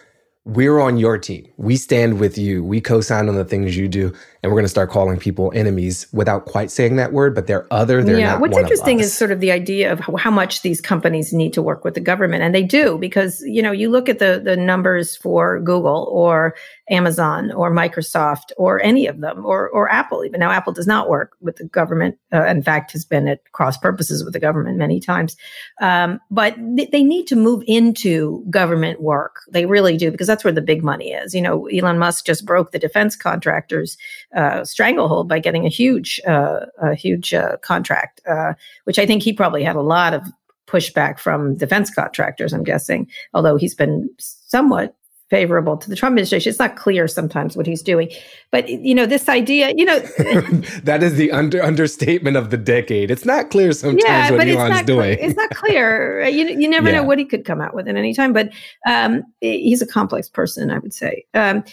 [0.45, 1.47] we're on your team.
[1.57, 2.63] We stand with you.
[2.63, 6.05] We co-sign on the things you do, and we're going to start calling people enemies
[6.11, 7.33] without quite saying that word.
[7.33, 8.03] But they're other.
[8.03, 8.37] They're yeah.
[8.37, 11.61] What's interesting is sort of the idea of how, how, much these companies need to
[11.61, 14.57] work with the government, and they do because you know you look at the the
[14.57, 16.55] numbers for Google or
[16.89, 20.25] Amazon or Microsoft or any of them or or Apple.
[20.25, 22.17] Even now, Apple does not work with the government.
[22.33, 25.37] Uh, in fact, has been at cross purposes with the government many times.
[25.79, 29.37] Um, but th- they need to move into government work.
[29.49, 31.33] They really do because that's where the big money is.
[31.33, 33.97] You know, Elon Musk just broke the defense contractors'
[34.35, 38.53] uh, stranglehold by getting a huge uh, a huge uh, contract, uh,
[38.85, 40.23] which I think he probably had a lot of
[40.67, 42.53] pushback from defense contractors.
[42.53, 44.95] I'm guessing, although he's been somewhat
[45.33, 46.51] favorable to the Trump administration.
[46.51, 48.11] It's not clear sometimes what he's doing,
[48.51, 49.73] but you know this idea.
[49.75, 49.99] You know
[50.83, 53.09] that is the under understatement of the decade.
[53.09, 55.17] It's not clear sometimes yeah, what Elon's it's doing.
[55.19, 56.23] It's not clear.
[56.33, 56.97] You you never yeah.
[56.97, 58.33] know what he could come out with at any time.
[58.33, 58.51] But
[58.87, 61.25] um, he's a complex person, I would say.
[61.33, 61.63] Um,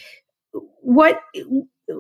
[0.81, 1.21] what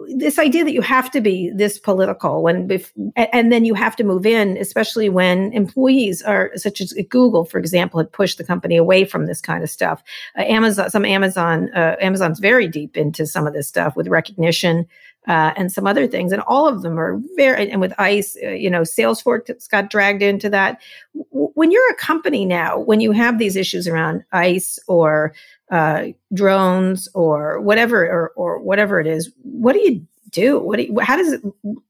[0.09, 2.68] this idea that you have to be this political when
[3.16, 7.59] and then you have to move in especially when employees are such as google for
[7.59, 10.03] example had pushed the company away from this kind of stuff.
[10.38, 14.87] Uh, amazon some amazon uh, amazon's very deep into some of this stuff with Rekognition
[15.29, 18.48] uh, and some other things and all of them are very and with ice uh,
[18.48, 20.81] you know salesforce got dragged into that.
[21.14, 25.35] W- when you're a company now when you have these issues around ice or
[25.70, 30.59] uh, drones or whatever or, or whatever it is what do you do?
[30.59, 31.42] What do you, how does it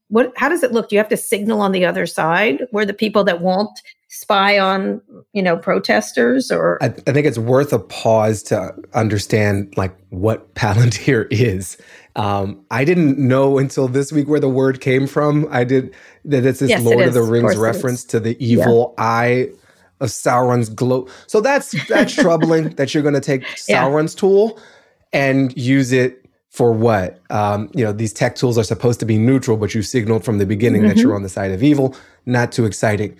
[0.08, 0.88] what how does it look?
[0.88, 4.58] Do you have to signal on the other side where the people that won't spy
[4.58, 5.00] on
[5.32, 6.82] you know protesters or?
[6.82, 11.76] I, I think it's worth a pause to understand like what palantir is.
[12.16, 15.46] Um, i didn't know until this week where the word came from.
[15.50, 18.94] I did that it's this yes, lord of the rings of reference to the evil
[18.98, 19.04] yeah.
[19.04, 19.48] eye
[20.00, 21.08] of Sauron's glow.
[21.26, 24.20] So that's that's troubling that you're going to take Sauron's yeah.
[24.20, 24.58] tool
[25.12, 27.20] and use it for what?
[27.30, 30.38] Um, you know, these tech tools are supposed to be neutral, but you signaled from
[30.38, 30.88] the beginning mm-hmm.
[30.88, 31.96] that you're on the side of evil.
[32.26, 33.16] Not too exciting.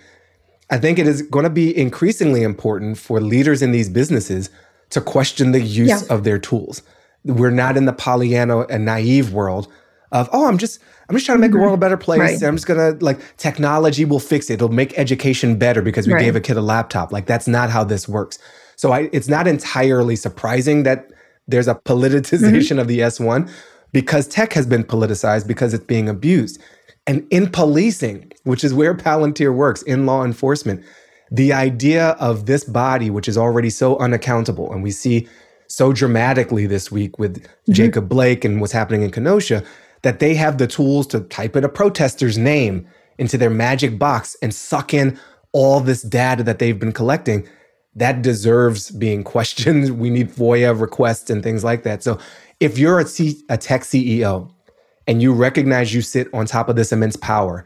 [0.69, 4.49] I think it is going to be increasingly important for leaders in these businesses
[4.91, 6.13] to question the use yeah.
[6.13, 6.81] of their tools.
[7.23, 9.71] We're not in the Pollyanna and naive world
[10.11, 11.59] of, oh, I'm just I'm just trying to make mm-hmm.
[11.59, 12.19] the world a better place.
[12.19, 12.43] Right.
[12.43, 14.55] I'm just gonna like technology will fix it.
[14.55, 16.21] It'll make education better because we right.
[16.21, 17.11] gave a kid a laptop.
[17.11, 18.37] Like that's not how this works.
[18.75, 21.11] So I, it's not entirely surprising that
[21.47, 22.79] there's a politicization mm-hmm.
[22.79, 23.49] of the S1
[23.91, 26.61] because tech has been politicized because it's being abused.
[27.07, 30.83] And in policing, which is where Palantir works, in law enforcement,
[31.31, 35.27] the idea of this body, which is already so unaccountable, and we see
[35.67, 37.73] so dramatically this week with mm-hmm.
[37.73, 39.63] Jacob Blake and what's happening in Kenosha,
[40.01, 42.87] that they have the tools to type in a protester's name
[43.17, 45.19] into their magic box and suck in
[45.51, 47.47] all this data that they've been collecting,
[47.95, 49.99] that deserves being questioned.
[49.99, 52.03] We need FOIA requests and things like that.
[52.03, 52.19] So
[52.59, 54.51] if you're a, C- a tech CEO
[55.07, 57.65] and you recognize you sit on top of this immense power,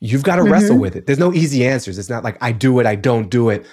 [0.00, 0.52] you've got to mm-hmm.
[0.52, 1.06] wrestle with it.
[1.06, 1.98] There's no easy answers.
[1.98, 3.66] It's not like I do it, I don't do it.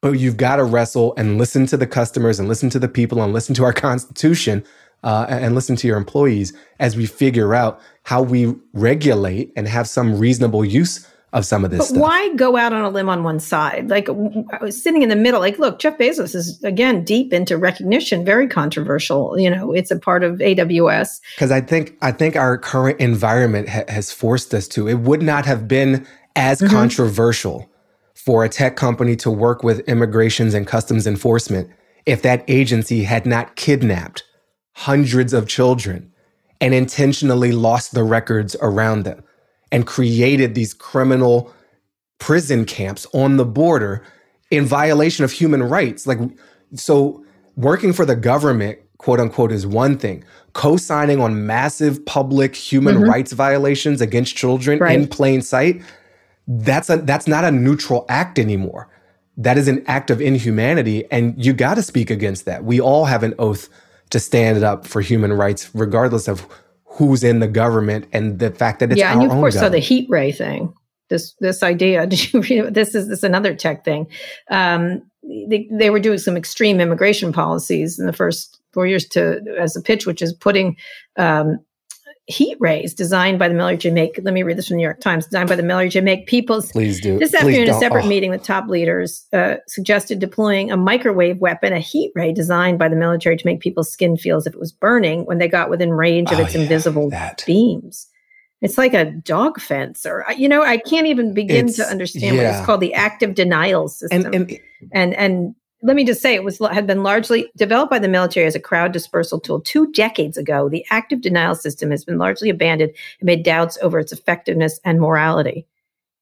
[0.00, 3.22] But you've got to wrestle and listen to the customers and listen to the people
[3.22, 4.64] and listen to our constitution
[5.02, 9.88] uh, and listen to your employees as we figure out how we regulate and have
[9.88, 11.98] some reasonable use of some of this but stuff.
[11.98, 13.88] why go out on a limb on one side?
[13.88, 15.40] Like I was sitting in the middle.
[15.40, 19.38] Like, look, Jeff Bezos is again deep into Rekognition, very controversial.
[19.38, 21.20] You know, it's a part of AWS.
[21.34, 24.88] Because I think I think our current environment ha- has forced us to.
[24.88, 26.72] It would not have been as mm-hmm.
[26.74, 27.70] controversial
[28.14, 31.70] for a tech company to work with immigrations and customs enforcement
[32.04, 34.24] if that agency had not kidnapped
[34.74, 36.12] hundreds of children
[36.60, 39.22] and intentionally lost the records around them
[39.70, 41.52] and created these criminal
[42.18, 44.04] prison camps on the border
[44.50, 46.06] in violation of human rights.
[46.06, 46.20] Like,
[46.74, 47.24] so
[47.56, 50.22] working for the government, quote unquote, is one thing.
[50.52, 53.10] Co signing on massive public human mm-hmm.
[53.10, 54.98] rights violations against children right.
[54.98, 55.82] in plain sight,
[56.46, 58.88] that's, a, that's not a neutral act anymore.
[59.36, 61.10] That is an act of inhumanity.
[61.10, 62.64] And you got to speak against that.
[62.64, 63.68] We all have an oath
[64.12, 66.46] to stand up for human rights, regardless of
[66.84, 69.72] who's in the government and the fact that it's yeah, and you of course government.
[69.72, 70.72] saw the heat ray thing.
[71.08, 72.06] This this idea.
[72.12, 72.74] Did you read?
[72.74, 74.06] This is this another tech thing.
[74.50, 75.02] Um,
[75.48, 79.76] they, they were doing some extreme immigration policies in the first four years to as
[79.76, 80.76] a pitch, which is putting
[81.16, 81.58] um,
[82.32, 84.84] heat rays designed by the military to make, let me read this from the New
[84.84, 86.72] York Times, designed by the military to make people's.
[86.72, 87.18] Please do.
[87.18, 88.08] This afternoon, a separate oh.
[88.08, 92.88] meeting with top leaders uh, suggested deploying a microwave weapon, a heat ray designed by
[92.88, 95.70] the military to make people's skin feel as if it was burning when they got
[95.70, 97.42] within range of oh, its yeah, invisible that.
[97.46, 98.08] beams.
[98.62, 102.36] It's like a dog fence, or you know, I can't even begin it's, to understand
[102.36, 102.42] yeah.
[102.42, 102.80] what it's called.
[102.80, 104.60] The active denial system, and and,
[104.92, 108.46] and, and let me just say it was had been largely developed by the military
[108.46, 112.48] as a crowd dispersal tool two decades ago the active denial system has been largely
[112.48, 115.66] abandoned amid doubts over its effectiveness and morality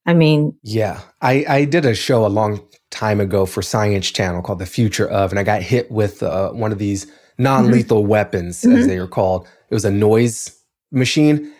[0.06, 4.42] i mean yeah i i did a show a long time ago for science channel
[4.42, 7.06] called the future of and i got hit with uh, one of these
[7.38, 8.10] non-lethal mm-hmm.
[8.10, 8.76] weapons mm-hmm.
[8.76, 10.56] as they are called it was a noise
[10.90, 11.52] machine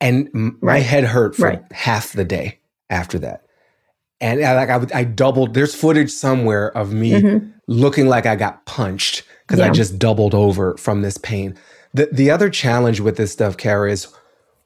[0.00, 0.74] and m- right.
[0.74, 1.72] my head hurt for right.
[1.72, 2.58] half the day
[2.90, 3.44] after that
[4.22, 5.52] and I, like I, I doubled.
[5.52, 7.50] There's footage somewhere of me mm-hmm.
[7.66, 9.66] looking like I got punched because yeah.
[9.66, 11.58] I just doubled over from this pain.
[11.92, 14.08] The the other challenge with this stuff, Kara, is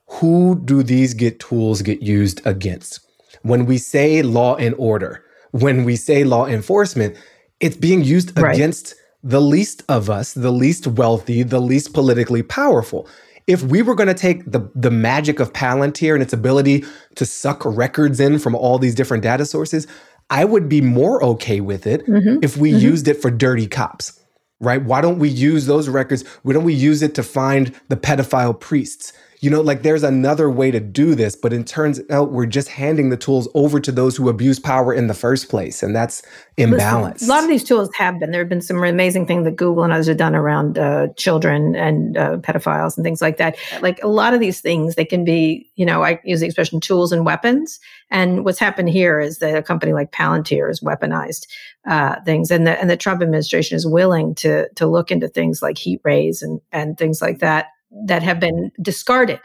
[0.07, 2.99] who do these get tools get used against?
[3.41, 7.17] When we say law and order, when we say law enforcement,
[7.59, 8.55] it's being used right.
[8.55, 13.09] against the least of us, the least wealthy, the least politically powerful
[13.47, 17.25] if we were going to take the the magic of Palantir and its ability to
[17.25, 19.87] suck records in from all these different data sources,
[20.29, 22.43] I would be more okay with it mm-hmm.
[22.43, 22.79] if we mm-hmm.
[22.79, 24.21] used it for dirty cops.
[24.59, 24.83] right?
[24.83, 26.27] Why don't we use those records?
[26.43, 29.13] Why don't we use it to find the pedophile priests?
[29.39, 32.69] You know, like there's another way to do this, but it turns out we're just
[32.69, 35.83] handing the tools over to those who abuse power in the first place.
[35.83, 36.23] And that's
[36.57, 37.23] imbalance.
[37.27, 38.31] A lot of these tools have been.
[38.31, 41.75] There have been some amazing things that Google and others have done around uh, children
[41.75, 43.57] and uh, pedophiles and things like that.
[43.81, 46.79] Like a lot of these things, they can be, you know, I use the expression
[46.79, 47.79] tools and weapons.
[48.09, 51.45] And what's happened here is that a company like Palantir has weaponized
[51.87, 55.61] uh, things, and the and the Trump administration is willing to to look into things
[55.61, 59.39] like heat rays and and things like that that have been discarded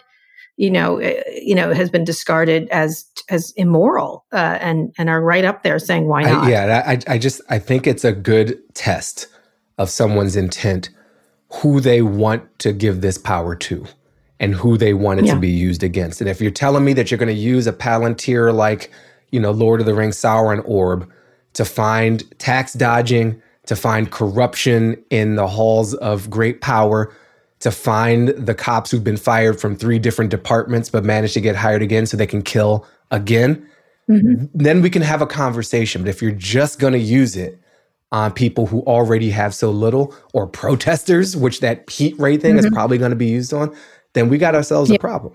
[0.56, 5.22] you know eh, you know has been discarded as as immoral uh, and and are
[5.22, 8.12] right up there saying why not I, yeah I, I just i think it's a
[8.12, 9.28] good test
[9.78, 10.90] of someone's intent
[11.54, 13.84] who they want to give this power to
[14.40, 15.34] and who they want it yeah.
[15.34, 17.72] to be used against and if you're telling me that you're going to use a
[17.72, 18.90] palantir like
[19.30, 21.10] you know lord of the rings sauron orb
[21.54, 27.14] to find tax dodging to find corruption in the halls of great power
[27.62, 31.54] to find the cops who've been fired from three different departments but managed to get
[31.54, 33.68] hired again so they can kill again,
[34.10, 34.46] mm-hmm.
[34.52, 36.02] then we can have a conversation.
[36.02, 37.60] But if you're just going to use it
[38.10, 42.66] on people who already have so little or protesters, which that heat ray thing mm-hmm.
[42.66, 43.74] is probably going to be used on,
[44.14, 44.96] then we got ourselves yeah.
[44.96, 45.34] a problem.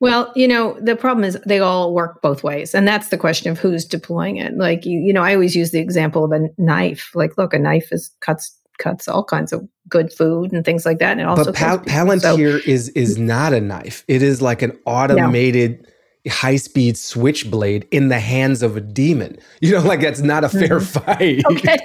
[0.00, 2.74] Well, you know, the problem is they all work both ways.
[2.74, 4.56] And that's the question of who's deploying it.
[4.56, 7.10] Like, you, you know, I always use the example of a knife.
[7.14, 10.98] Like, look, a knife is cuts cuts all kinds of good food and things like
[10.98, 11.12] that.
[11.12, 14.04] And it also but Pal- Palantir so, is is not a knife.
[14.08, 15.82] It is like an automated.
[15.82, 15.88] No.
[16.28, 19.36] High speed switchblade in the hands of a demon.
[19.60, 21.00] You know, like that's not a fair mm-hmm.
[21.00, 21.42] fight.
[21.46, 21.78] Okay.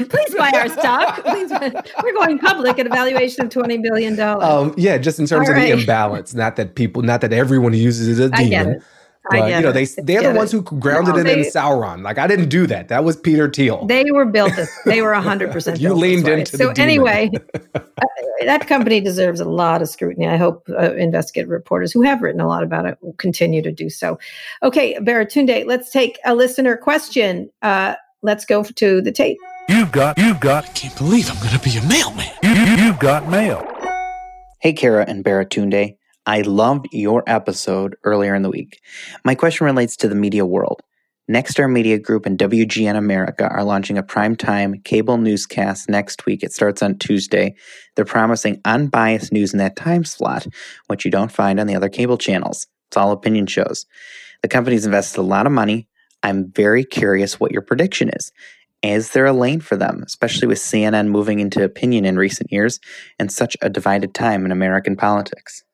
[0.08, 1.24] Please buy our stock.
[1.24, 1.48] Please,
[2.02, 4.18] we're going public at a valuation of $20 billion.
[4.18, 5.72] Um, yeah, just in terms All of right.
[5.72, 6.34] the imbalance.
[6.34, 8.82] Not that people, not that everyone uses it as a demon.
[9.30, 12.02] But you know, they they're the ones who grounded no, it they, in Sauron.
[12.02, 12.88] Like I didn't do that.
[12.88, 13.86] That was Peter Thiel.
[13.86, 14.52] They were built.
[14.84, 15.80] they were hundred percent.
[15.80, 16.56] You leaned into.
[16.56, 17.30] So anyway,
[17.74, 17.80] uh,
[18.44, 20.26] that company deserves a lot of scrutiny.
[20.26, 23.72] I hope uh, investigative reporters who have written a lot about it will continue to
[23.72, 24.18] do so.
[24.62, 27.50] Okay, Baratunde, let's take a listener question.
[27.62, 29.38] Uh, let's go to the tape.
[29.68, 30.18] You've got.
[30.18, 30.64] You've got.
[30.64, 32.30] I can't believe I'm going to be a mailman.
[32.42, 33.66] You, you, you've got mail.
[34.60, 35.96] Hey, Kara and Baratunde.
[36.26, 38.80] I loved your episode earlier in the week.
[39.24, 40.80] My question relates to the media world.
[41.30, 46.42] Nexstar Media Group and WGN America are launching a primetime cable newscast next week.
[46.42, 47.54] It starts on Tuesday.
[47.94, 50.46] They're promising unbiased news in that time slot,
[50.86, 52.66] which you don't find on the other cable channels.
[52.88, 53.84] It's all opinion shows.
[54.40, 55.88] The company's invested a lot of money.
[56.22, 58.32] I'm very curious what your prediction is.
[58.82, 62.80] Is there a lane for them, especially with CNN moving into opinion in recent years
[63.18, 65.64] and such a divided time in American politics?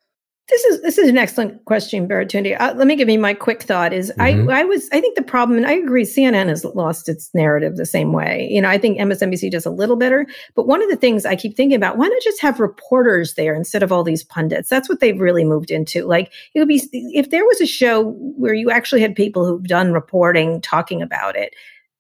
[0.51, 2.61] This is this is an excellent question, Baratunde.
[2.61, 3.93] Uh, let me give you my quick thought.
[3.93, 4.51] Is mm-hmm.
[4.51, 7.77] I I was I think the problem, and I agree, CNN has lost its narrative
[7.77, 8.49] the same way.
[8.51, 11.37] You know, I think MSNBC does a little better, but one of the things I
[11.37, 14.69] keep thinking about, why not just have reporters there instead of all these pundits?
[14.69, 16.05] That's what they've really moved into.
[16.05, 19.67] Like it would be if there was a show where you actually had people who've
[19.67, 21.55] done reporting talking about it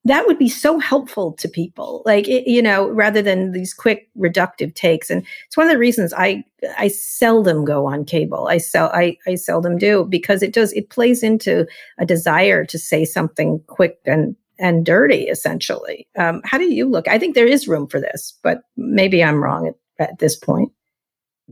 [0.04, 4.08] that would be so helpful to people like it, you know rather than these quick
[4.18, 6.42] reductive takes and it's one of the reasons i
[6.78, 10.90] i seldom go on cable i sell i i seldom do because it does it
[10.90, 11.66] plays into
[11.98, 17.06] a desire to say something quick and and dirty essentially um, how do you look
[17.08, 20.70] i think there is room for this but maybe i'm wrong at, at this point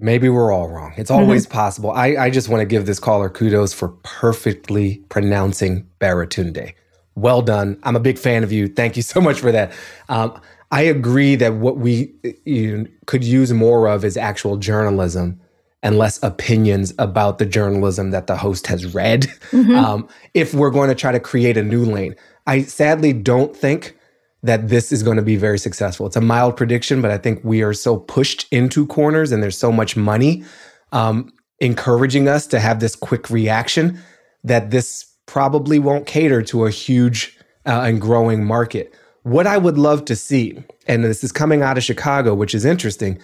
[0.00, 0.94] Maybe we're all wrong.
[0.96, 1.54] It's always mm-hmm.
[1.54, 1.90] possible.
[1.90, 6.72] I, I just want to give this caller kudos for perfectly pronouncing Baratunde
[7.20, 7.78] well done.
[7.82, 8.68] I'm a big fan of you.
[8.68, 9.72] Thank you so much for that.
[10.08, 12.12] Um, I agree that what we
[12.44, 15.40] you know, could use more of is actual journalism
[15.82, 19.22] and less opinions about the journalism that the host has read.
[19.50, 19.76] Mm-hmm.
[19.78, 22.14] Um, if we're going to try to create a new lane,
[22.46, 23.96] I sadly don't think
[24.42, 26.06] that this is going to be very successful.
[26.06, 29.58] It's a mild prediction, but I think we are so pushed into corners and there's
[29.58, 30.44] so much money
[30.92, 34.00] um, encouraging us to have this quick reaction
[34.44, 38.92] that this probably won't cater to a huge uh, and growing market.
[39.22, 42.64] What I would love to see, and this is coming out of Chicago, which is
[42.64, 43.20] interesting,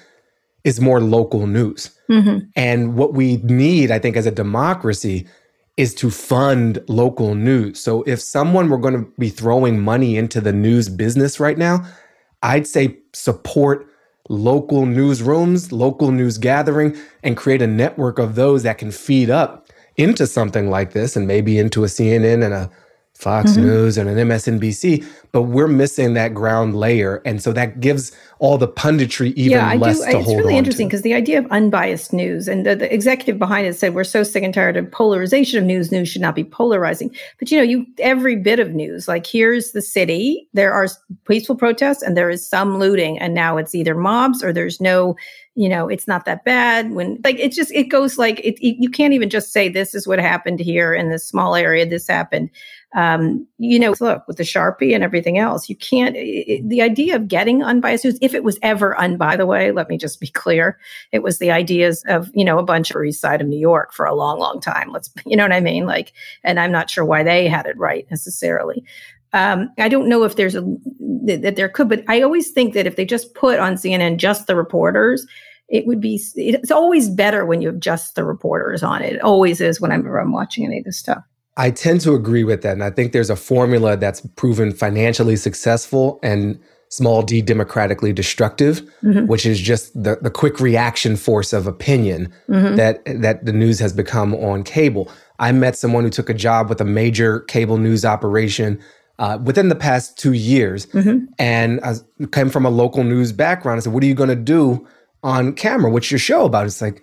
[0.63, 1.91] is more local news.
[2.09, 2.47] Mm-hmm.
[2.55, 5.27] And what we need, I think, as a democracy,
[5.77, 7.81] is to fund local news.
[7.81, 11.85] So if someone were going to be throwing money into the news business right now,
[12.43, 13.89] I'd say support
[14.29, 19.64] local newsrooms, local news gathering, and create a network of those that can feed up
[19.97, 22.71] into something like this and maybe into a CNN and a
[23.15, 23.63] Fox mm-hmm.
[23.63, 28.59] News and an MSNBC, but we're missing that ground layer, and so that gives all
[28.59, 30.11] the punditry even yeah, I less do.
[30.11, 32.93] to it's hold It's really interesting because the idea of unbiased news and the, the,
[32.93, 35.93] executive behind it said we're so sick and tired of polarization of news.
[35.93, 37.15] News should not be polarizing.
[37.39, 40.89] But you know, you every bit of news, like here's the city, there are
[41.27, 45.15] peaceful protests and there is some looting, and now it's either mobs or there's no
[45.57, 48.77] you know it's not that bad when like it just it goes like it, it,
[48.81, 52.09] you can't even just say this is what happened here in this small area this
[52.09, 52.51] happened.
[52.97, 57.17] Um, you know look with the sharpie and everything else you can't it, the idea
[57.17, 60.21] of getting unbiased news if it was ever un by the way let me just
[60.21, 60.79] be clear
[61.11, 63.93] it was the ideas of you know a bunch of east side of new york
[63.93, 64.93] for a long long time.
[64.93, 65.87] Let's you know what i mean?
[65.87, 66.13] Like
[66.45, 68.85] and i'm not sure why they had it right necessarily
[69.35, 70.63] um, I don't know if there's a
[71.25, 74.47] that there could, but I always think that if they just put on CNN just
[74.47, 75.27] the reporters,
[75.69, 76.23] it would be.
[76.37, 79.15] It's always better when you have just the reporters on it.
[79.15, 81.23] It always is whenever I'm watching any of this stuff.
[81.57, 85.37] I tend to agree with that, and I think there's a formula that's proven financially
[85.37, 89.27] successful and small d democratically destructive, mm-hmm.
[89.27, 92.77] which is just the, the quick reaction force of opinion mm-hmm.
[92.77, 95.11] that that the news has become on cable.
[95.41, 98.81] I met someone who took a job with a major cable news operation
[99.19, 101.27] uh, within the past two years mm-hmm.
[101.39, 101.95] and I
[102.33, 103.79] came from a local news background.
[103.79, 104.87] I said, What are you going to do
[105.23, 105.91] on camera?
[105.91, 106.67] What's your show about?
[106.67, 107.03] It's like,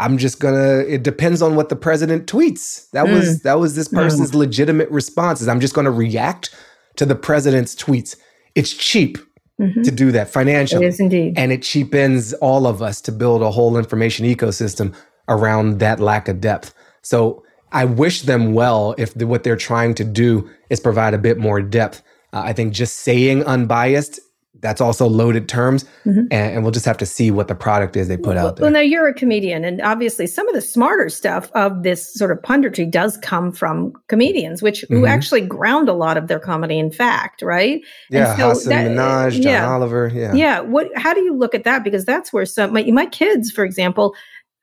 [0.00, 0.84] I'm just gonna.
[0.86, 2.88] It depends on what the president tweets.
[2.92, 3.14] That mm.
[3.14, 4.36] was that was this person's mm.
[4.36, 5.40] legitimate response.
[5.40, 6.54] Is I'm just gonna react
[6.96, 8.16] to the president's tweets.
[8.54, 9.18] It's cheap
[9.60, 9.82] mm-hmm.
[9.82, 10.84] to do that financially.
[10.84, 14.94] It is indeed, and it cheapens all of us to build a whole information ecosystem
[15.28, 16.72] around that lack of depth.
[17.02, 21.18] So I wish them well if the, what they're trying to do is provide a
[21.18, 22.02] bit more depth.
[22.32, 24.20] Uh, I think just saying unbiased,
[24.60, 26.20] that's also loaded terms, mm-hmm.
[26.30, 28.56] and, and, we'll just have to see what the product is they put well, out
[28.56, 28.64] there.
[28.64, 32.32] Well, now you're a comedian, and obviously some of the smarter stuff of this sort
[32.32, 34.96] of punditry does come from comedians, which mm-hmm.
[34.96, 37.80] who actually ground a lot of their comedy in fact, right?
[38.10, 40.60] Yeah, so Hasan that, Minhaj, John yeah, Oliver, yeah, yeah.
[40.60, 40.88] What?
[40.96, 41.84] How do you look at that?
[41.84, 44.14] Because that's where some my, my kids, for example,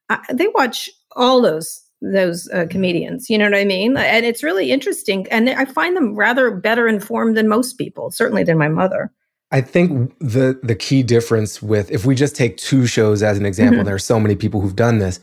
[0.10, 3.30] uh, they watch all those those uh, comedians.
[3.30, 3.98] You know what I mean?
[3.98, 5.28] And it's really interesting.
[5.32, 9.12] And I find them rather better informed than most people, certainly than my mother.
[9.52, 13.46] I think the the key difference with if we just take two shows as an
[13.46, 13.86] example, mm-hmm.
[13.86, 15.20] there are so many people who've done this.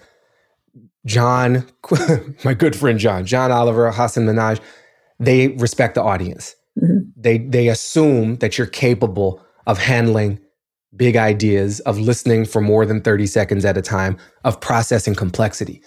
[1.05, 1.67] John,
[2.45, 4.61] my good friend John, John Oliver, Hasan Minhaj,
[5.19, 6.55] they respect the audience.
[6.83, 7.11] Mm-hmm.
[7.17, 10.39] They they assume that you're capable of handling
[10.95, 15.83] big ideas, of listening for more than 30 seconds at a time, of processing complexity.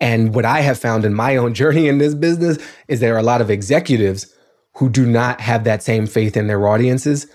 [0.00, 3.18] And what I have found in my own journey in this business is there are
[3.18, 4.34] a lot of executives
[4.76, 7.26] who do not have that same faith in their audiences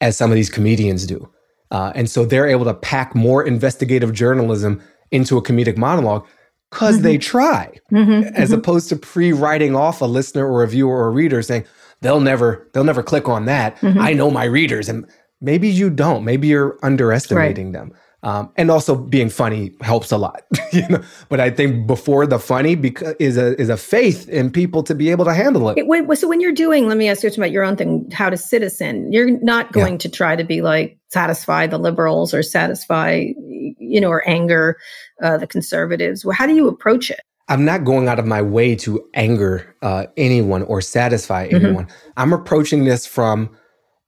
[0.00, 1.30] as some of these comedians do.
[1.70, 6.26] Uh, and so they're able to pack more investigative journalism into a comedic monologue
[6.70, 7.04] because mm-hmm.
[7.04, 8.34] they try, mm-hmm.
[8.34, 8.58] as mm-hmm.
[8.58, 11.64] opposed to pre-writing off a listener or a viewer or a reader saying
[12.00, 13.76] they'll never they'll never click on that.
[13.76, 13.98] Mm-hmm.
[13.98, 15.06] I know my readers, and
[15.40, 16.24] maybe you don't.
[16.24, 17.80] Maybe you're underestimating right.
[17.80, 17.92] them.
[18.24, 20.42] Um, and also being funny helps a lot,
[20.72, 21.00] you know.
[21.28, 24.94] But I think before the funny because is a is a faith in people to
[24.94, 25.78] be able to handle it.
[25.78, 28.36] it so when you're doing, let me ask you about your own thing, how to
[28.36, 29.12] citizen.
[29.12, 29.98] You're not going yeah.
[29.98, 34.78] to try to be like satisfy the liberals or satisfy, you know, or anger
[35.22, 36.24] uh, the conservatives.
[36.24, 37.20] Well, how do you approach it?
[37.48, 41.64] I'm not going out of my way to anger uh, anyone or satisfy mm-hmm.
[41.64, 41.86] anyone.
[41.86, 42.10] Mm-hmm.
[42.16, 43.56] I'm approaching this from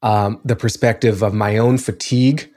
[0.03, 2.51] um, the perspective of my own fatigue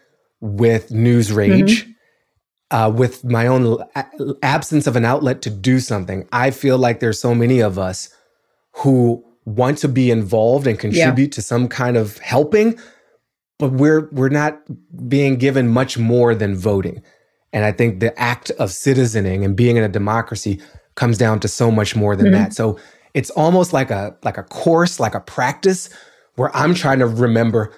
[0.43, 2.75] with news rage, mm-hmm.
[2.75, 4.05] uh, with my own a-
[4.43, 6.27] absence of an outlet to do something.
[6.33, 8.13] I feel like there's so many of us
[8.73, 11.35] who want to be involved and contribute yeah.
[11.35, 12.77] to some kind of helping,
[13.57, 14.59] but we're we're not
[15.07, 17.01] being given much more than voting.
[17.53, 20.61] And I think the act of citizening and being in a democracy
[20.95, 22.35] comes down to so much more than mm-hmm.
[22.35, 22.53] that.
[22.53, 22.77] So
[23.13, 25.89] it's almost like a like a course, like a practice
[26.35, 27.71] where I'm trying to remember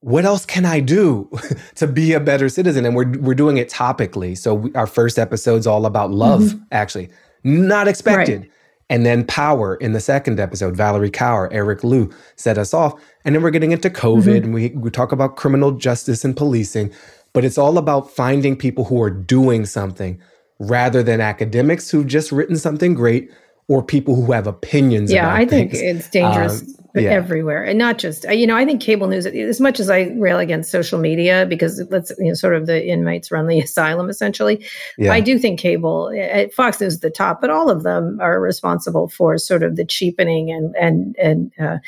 [0.00, 1.30] what else can I do
[1.76, 2.84] to be a better citizen?
[2.84, 4.36] And we're we're doing it topically.
[4.36, 6.62] So we, our first episode's all about love, mm-hmm.
[6.72, 7.10] actually,
[7.44, 8.40] not expected.
[8.42, 8.50] Right.
[8.90, 12.98] And then power in the second episode, Valerie Kaur, Eric Liu set us off.
[13.24, 14.44] And then we're getting into COVID mm-hmm.
[14.44, 16.90] and we, we talk about criminal justice and policing.
[17.34, 20.18] But it's all about finding people who are doing something
[20.58, 23.30] rather than academics who've just written something great
[23.68, 25.12] or people who have opinions.
[25.12, 26.62] Yeah, I think it's dangerous.
[26.62, 27.10] Um, yeah.
[27.10, 30.38] everywhere and not just you know i think cable news as much as i rail
[30.38, 34.64] against social media because let's you know sort of the inmates run the asylum essentially
[34.96, 35.12] yeah.
[35.12, 38.40] i do think cable eh, fox news is the top but all of them are
[38.40, 41.78] responsible for sort of the cheapening and and and uh,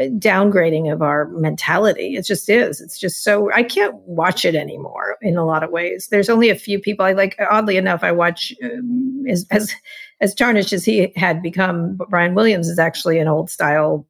[0.00, 2.16] downgrading of our mentality.
[2.16, 2.80] It just is.
[2.80, 6.08] It's just so I can't watch it anymore in a lot of ways.
[6.10, 7.36] There's only a few people I like.
[7.50, 9.74] Oddly enough, I watch um, as as
[10.20, 11.98] as tarnished as he had become.
[12.08, 14.06] Brian Williams is actually an old style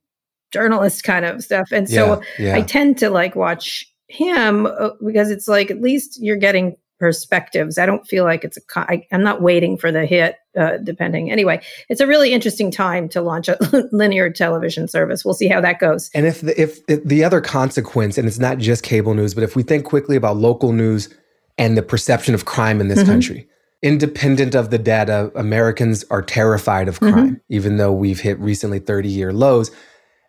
[0.52, 2.56] journalist kind of stuff, and so yeah, yeah.
[2.56, 7.78] I tend to like watch him uh, because it's like at least you're getting perspectives.
[7.78, 8.60] I don't feel like it's a.
[8.76, 10.36] I, I'm not waiting for the hit.
[10.54, 11.30] Uh, depending.
[11.30, 13.56] Anyway, it's a really interesting time to launch a
[13.90, 15.24] linear television service.
[15.24, 16.10] We'll see how that goes.
[16.14, 19.44] And if the, if, if the other consequence, and it's not just cable news, but
[19.44, 21.08] if we think quickly about local news
[21.56, 23.12] and the perception of crime in this mm-hmm.
[23.12, 23.48] country,
[23.82, 27.34] independent of the data, Americans are terrified of crime, mm-hmm.
[27.48, 29.70] even though we've hit recently 30 year lows.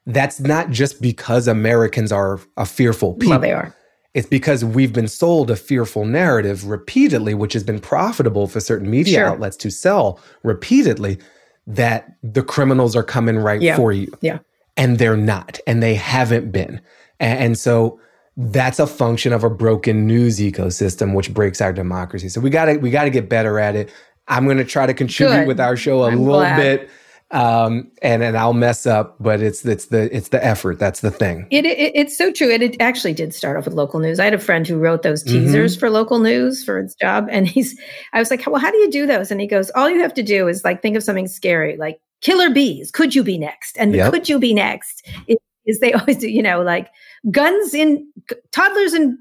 [0.06, 3.30] That's not just because Americans are a fearful people.
[3.32, 3.76] Well, they are
[4.14, 8.89] it's because we've been sold a fearful narrative repeatedly, which has been profitable for certain
[8.89, 9.28] media sure.
[9.28, 11.18] outlets to sell repeatedly
[11.66, 13.76] that the criminals are coming right yeah.
[13.76, 14.12] for you.
[14.22, 14.39] Yeah.
[14.78, 16.82] And they're not, and they haven't been.
[17.20, 17.99] And, and so
[18.38, 22.30] that's a function of a broken news ecosystem, which breaks our democracy.
[22.30, 23.91] So we gotta we gotta get better at it.
[24.28, 25.47] I'm gonna try to contribute Good.
[25.47, 26.58] with our show a I'm little glad.
[26.58, 26.89] bit
[27.34, 30.78] um, and and I'll mess up, but it's it's the it's the effort.
[30.78, 31.48] That's the thing.
[31.50, 32.50] It, it it's so true.
[32.50, 34.20] It, it, actually did start off with local news.
[34.20, 35.46] I had a friend who wrote those mm-hmm.
[35.46, 35.80] teasers mm-hmm.
[35.80, 37.78] for local news for his job, and he's
[38.14, 39.32] I was like, well, how do you do those?
[39.32, 42.00] And he goes, all you have to do is like think of something scary, like
[42.22, 42.92] killer bees.
[42.92, 43.78] Could you be next?
[43.80, 44.14] And yep.
[44.14, 45.08] could you be next?
[45.28, 46.90] Is, is they always do, you know, like
[47.32, 48.08] guns in
[48.52, 49.18] toddlers and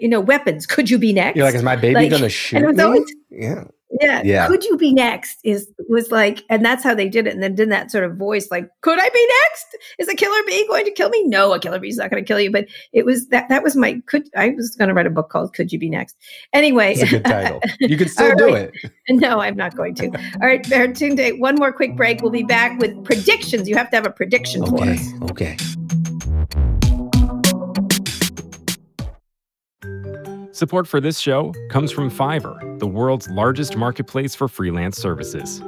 [0.00, 0.64] you know weapons.
[0.64, 1.36] Could you be next?
[1.36, 2.82] You're like, is my baby like, gonna shoot me?
[2.82, 3.64] Always, yeah
[4.00, 4.46] yeah, yeah.
[4.48, 5.38] Could you be next?
[5.44, 7.34] Is was like, and that's how they did it.
[7.34, 9.76] And then did that sort of voice, like, could I be next?
[9.98, 11.24] Is a killer bee going to kill me?
[11.24, 12.50] No, a killer bee is not going to kill you.
[12.50, 14.28] But it was that that was my could.
[14.36, 16.16] I was going to write a book called "Could You Be Next."
[16.52, 17.60] Anyway, it's a good title.
[17.80, 18.72] You can still do it.
[19.10, 20.06] No, I'm not going to.
[20.06, 21.38] All right, Baratunde.
[21.38, 22.22] One more quick break.
[22.22, 23.68] We'll be back with predictions.
[23.68, 25.30] You have to have a prediction okay, for us.
[25.32, 25.56] Okay.
[30.62, 35.58] Support for this show comes from Fiverr, the world's largest marketplace for freelance services.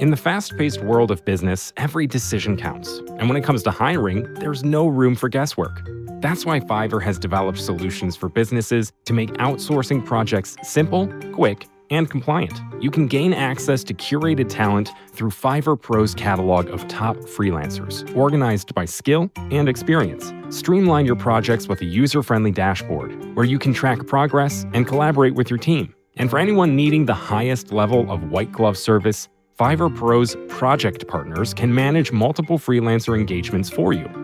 [0.00, 2.98] In the fast paced world of business, every decision counts.
[3.16, 5.80] And when it comes to hiring, there's no room for guesswork.
[6.20, 12.10] That's why Fiverr has developed solutions for businesses to make outsourcing projects simple, quick, and
[12.10, 12.60] compliant.
[12.80, 18.74] You can gain access to curated talent through Fiverr Pro's catalog of top freelancers, organized
[18.74, 20.32] by skill and experience.
[20.48, 25.34] Streamline your projects with a user friendly dashboard where you can track progress and collaborate
[25.34, 25.94] with your team.
[26.16, 29.28] And for anyone needing the highest level of white glove service,
[29.58, 34.23] Fiverr Pro's project partners can manage multiple freelancer engagements for you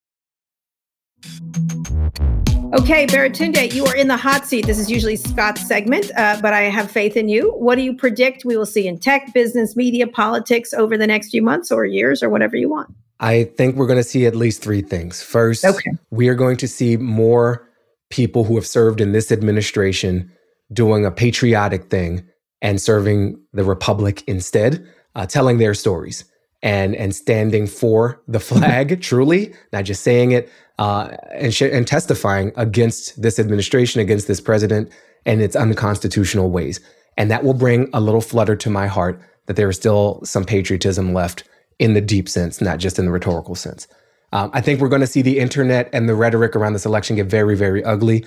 [2.73, 4.65] Okay, Baratunde, you are in the hot seat.
[4.65, 7.51] This is usually Scott's segment, uh, but I have faith in you.
[7.51, 11.31] What do you predict we will see in tech, business, media, politics over the next
[11.31, 12.95] few months or years or whatever you want?
[13.19, 15.21] I think we're going to see at least three things.
[15.21, 15.91] First, okay.
[16.11, 17.67] we are going to see more
[18.09, 20.31] people who have served in this administration
[20.71, 22.25] doing a patriotic thing
[22.61, 26.23] and serving the republic instead, uh, telling their stories
[26.63, 30.49] and and standing for the flag truly, not just saying it,
[30.79, 34.91] uh, and, sh- and testifying against this administration, against this president,
[35.25, 36.79] and its unconstitutional ways.
[37.17, 40.45] And that will bring a little flutter to my heart that there is still some
[40.45, 41.43] patriotism left
[41.79, 43.87] in the deep sense, not just in the rhetorical sense.
[44.33, 47.15] Um, I think we're going to see the internet and the rhetoric around this election
[47.15, 48.25] get very, very ugly.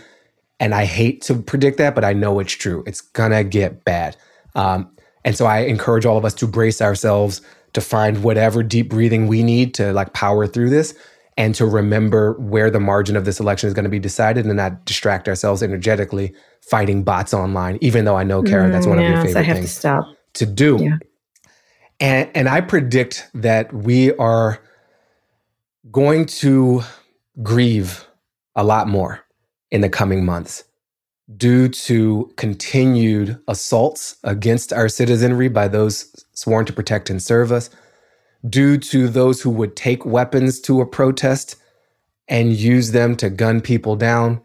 [0.61, 2.85] And I hate to predict that, but I know it's true.
[2.87, 4.16] It's going to get bad.
[4.55, 4.91] Um,
[5.24, 7.41] and so I encourage all of us to brace ourselves
[7.75, 10.95] to find whatever deep breathing we need to like power through this
[11.37, 14.57] and to remember where the margin of this election is going to be decided and
[14.57, 19.03] not distract ourselves energetically fighting bots online, even though I know, Kara, that's one mm,
[19.03, 20.79] yes, of your favorite things to, to, do.
[20.81, 20.97] Yeah.
[22.01, 24.61] And, and I predict that we are
[25.91, 26.83] going to
[27.43, 28.07] grieve
[28.55, 29.25] a lot more
[29.72, 30.64] in the coming months
[31.37, 37.70] due to continued assaults against our citizenry by those sworn to protect and serve us,
[38.49, 41.57] due to those who would take weapons to a protest
[42.29, 44.41] and use them to gun people down,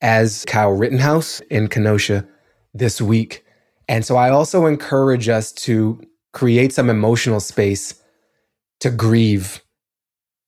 [0.00, 2.26] as Kyle Rittenhouse in Kenosha
[2.74, 3.44] this week.
[3.88, 6.00] And so I also encourage us to
[6.32, 7.94] create some emotional space
[8.80, 9.62] to grieve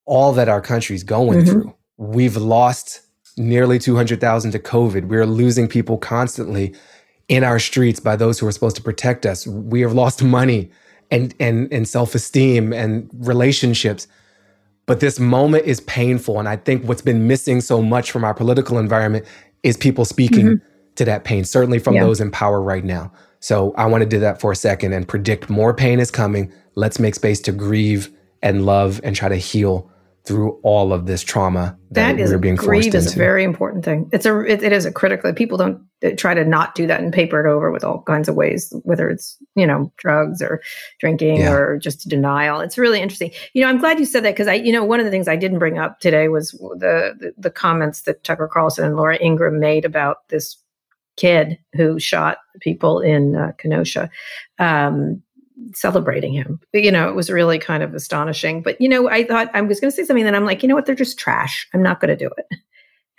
[0.04, 1.50] all that our country's going mm-hmm.
[1.50, 1.74] through.
[1.96, 3.00] We've lost
[3.38, 5.08] nearly 200,000 to COVID.
[5.08, 6.74] We're losing people constantly
[7.28, 9.46] in our streets by those who are supposed to protect us.
[9.46, 10.70] We have lost money
[11.10, 14.06] and and and self-esteem and relationships.
[14.86, 18.34] But this moment is painful and I think what's been missing so much from our
[18.34, 19.26] political environment
[19.62, 20.66] is people speaking mm-hmm.
[20.96, 22.04] to that pain, certainly from yeah.
[22.04, 23.12] those in power right now.
[23.40, 26.52] So I want to do that for a second and predict more pain is coming.
[26.74, 28.10] Let's make space to grieve
[28.42, 29.90] and love and try to heal
[30.28, 33.82] through all of this trauma that, that is we're being grieve is a very important
[33.82, 34.10] thing.
[34.12, 35.32] It's a it, it is a critical.
[35.32, 35.80] People don't
[36.18, 39.08] try to not do that and paper it over with all kinds of ways, whether
[39.08, 40.60] it's you know drugs or
[41.00, 41.52] drinking yeah.
[41.52, 42.60] or just denial.
[42.60, 43.32] It's really interesting.
[43.54, 45.28] You know, I'm glad you said that because I you know one of the things
[45.28, 49.16] I didn't bring up today was the, the the comments that Tucker Carlson and Laura
[49.18, 50.58] Ingraham made about this
[51.16, 54.10] kid who shot people in uh, Kenosha.
[54.58, 55.22] Um,
[55.74, 56.60] celebrating him.
[56.72, 58.62] You know, it was really kind of astonishing.
[58.62, 60.68] But, you know, I thought I was going to say something, then I'm like, you
[60.68, 60.86] know what?
[60.86, 61.68] They're just trash.
[61.74, 62.46] I'm not going to do it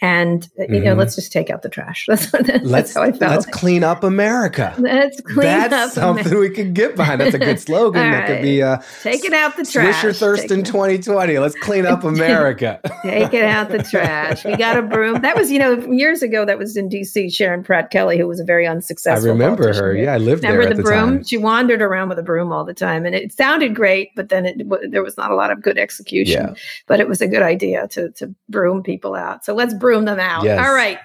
[0.01, 0.73] and mm-hmm.
[0.73, 2.05] you know let's just take out the trash.
[2.09, 3.31] That's, that's let's, how i felt.
[3.31, 4.73] let's clean up america.
[4.77, 6.39] Let's clean that's up something America.
[6.39, 7.21] we can get behind.
[7.21, 10.13] That's a good slogan All that could be uh taking out the trash swish your
[10.13, 12.79] thirst Take in 2020 let's clean up america.
[13.03, 14.45] Taking out the trash.
[14.45, 15.21] We got a broom.
[15.21, 18.39] That was you know years ago that was in dc sharon pratt kelly who was
[18.39, 19.95] a very unsuccessful i remember her.
[19.95, 21.17] yeah i lived remember there the, the broom?
[21.17, 21.23] time.
[21.23, 24.45] she wandered around with a broom all the time and it sounded great but then
[24.45, 26.47] it, there was not a lot of good execution.
[26.47, 26.53] Yeah.
[26.87, 29.45] but it was a good idea to to broom people out.
[29.45, 30.59] So let's broom them out Yes.
[30.65, 30.99] all right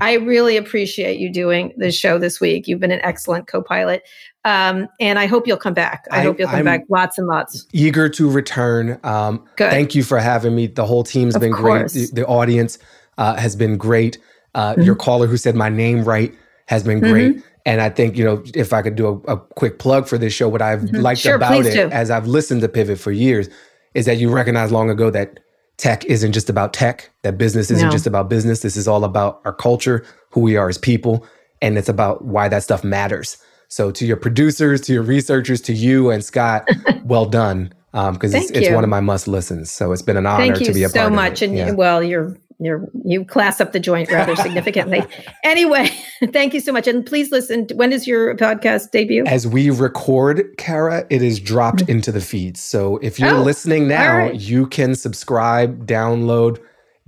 [0.00, 2.66] I really appreciate you doing the show this week.
[2.66, 4.02] You've been an excellent co-pilot,
[4.44, 6.04] um, and I hope you'll come back.
[6.10, 7.64] I, I- hope you'll come I'm- back lots and lots.
[7.72, 9.70] eager to return um Good.
[9.70, 11.92] thank you for having me the whole team's Of been course.
[11.92, 12.78] great the, the audience
[13.18, 14.18] uh, has been great
[14.56, 14.82] uh, Mm-hmm.
[14.82, 16.34] your caller who said my name right
[16.66, 19.78] has been great and i think you know if i could do a, a quick
[19.78, 21.28] plug for this show what i've liked Mm-hmm.
[21.28, 21.88] Sure, about it do.
[21.90, 23.48] as i've listened to pivot for years
[23.94, 25.38] is that you recognize long ago that
[25.76, 27.92] tech isn't just about tech that business isn't No.
[27.92, 31.26] just about business this is all about our culture who we are as people
[31.62, 33.36] and it's about why that stuff matters
[33.68, 36.68] so to your producers to your researchers to you and scott
[37.04, 40.26] well done um, because it's, it's one of my must listens so it's been an
[40.26, 41.56] honor to be a so part much, of it.
[41.56, 41.68] Thank you so much.
[41.68, 41.70] And Yeah.
[41.72, 45.02] well, you're you're you class up the joint rather significantly.
[45.44, 45.90] anyway,
[46.32, 47.66] thank you so much, and please listen.
[47.74, 49.24] When is your podcast debut?
[49.26, 53.34] as we record kara it is dropped into the feeds so if you're.
[53.34, 54.34] Oh, listening now right.
[54.40, 56.58] you can subscribe download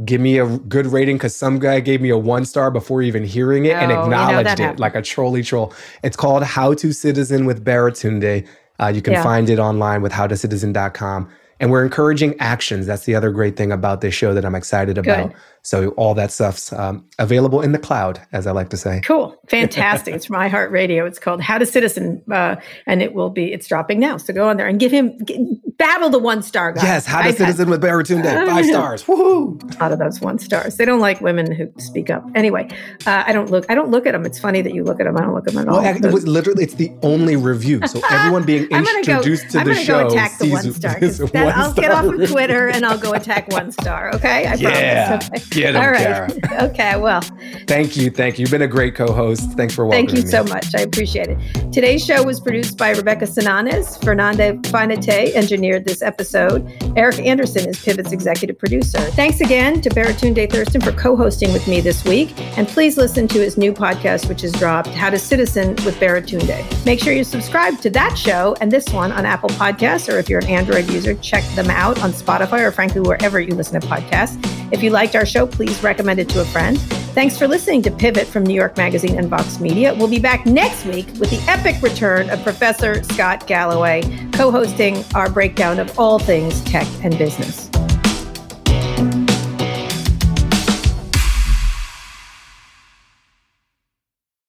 [0.04, 3.24] give me a good rating because some guy gave me a one star before even
[3.24, 5.72] hearing it and Oh, you know, acknowledged it like a trolly troll
[6.02, 8.46] it's called how to citizen with baratunde
[8.78, 9.22] uh, you can Yeah.
[9.22, 11.28] find it online with howtocitizen.com
[11.60, 12.86] and we're encouraging actions.
[12.86, 15.32] That's the other great thing about this show that i'm excited about
[15.66, 19.36] so all that stuff's um, available in the cloud as i like to say Cool,
[19.48, 20.14] fantastic!
[20.14, 21.06] it's from iHeartRadio.
[21.06, 22.56] It's called How to Citizen, uh,
[22.86, 23.52] and it will be.
[23.52, 24.16] It's dropping now.
[24.16, 26.82] So go on there and give him g battle the one star guy.
[26.82, 29.76] yes how to I've had citizen with baratunde five stars Woohoo!
[29.76, 30.76] A lot of those one stars.
[30.76, 32.24] They don't like women who speak up.
[32.34, 32.68] Anyway,
[33.06, 33.66] uh, I don't look.
[33.68, 34.24] I don't look at them.
[34.24, 35.16] It's funny that you look at them.
[35.16, 35.82] I don't look at them at all.
[35.82, 37.86] Well, it was literally it's the only review.
[37.86, 38.98] So everyone being gonna go.
[38.98, 40.96] introduced to I'm the show go attack the one star.
[41.34, 42.28] I'll get off of.
[42.30, 44.14] Twitter and I'll go attack one star.
[44.14, 45.18] Okay, I Yeah.
[45.18, 45.55] promise.
[45.56, 46.62] Get 'em, All right.
[46.62, 46.96] Okay.
[46.98, 47.22] Well,
[47.66, 48.42] Thank you, thank you.
[48.42, 49.52] You've been a great co-host.
[49.52, 50.30] Thanks for welcoming thank you me.
[50.30, 50.74] so much.
[50.74, 51.72] I appreciate it.
[51.72, 54.02] Today's show was produced by Rebecca Sananes.
[54.04, 56.70] Fernanda Finate engineered this episode.
[56.96, 58.98] Eric Anderson is Pivot's executive producer.
[58.98, 62.38] Thanks again to Baratunde Thurston for co-hosting with me this week.
[62.58, 66.84] And please listen to his new podcast, which is dropped, How to Citizen with Baratunde.
[66.84, 70.28] Make sure you subscribe to that show and this one on Apple Podcasts, or if
[70.28, 73.86] you're an Android user, check them out on Spotify or frankly, wherever you listen to
[73.86, 74.36] podcasts.
[74.72, 76.78] If you liked our please recommend it to a friend.
[77.16, 79.94] Thanks for listening to Pivot from New York Magazine and Vox Media.
[79.94, 85.04] We'll be back next week with the epic return of Professor Scott Galloway, co hosting
[85.14, 87.70] our breakdown of all things tech and business.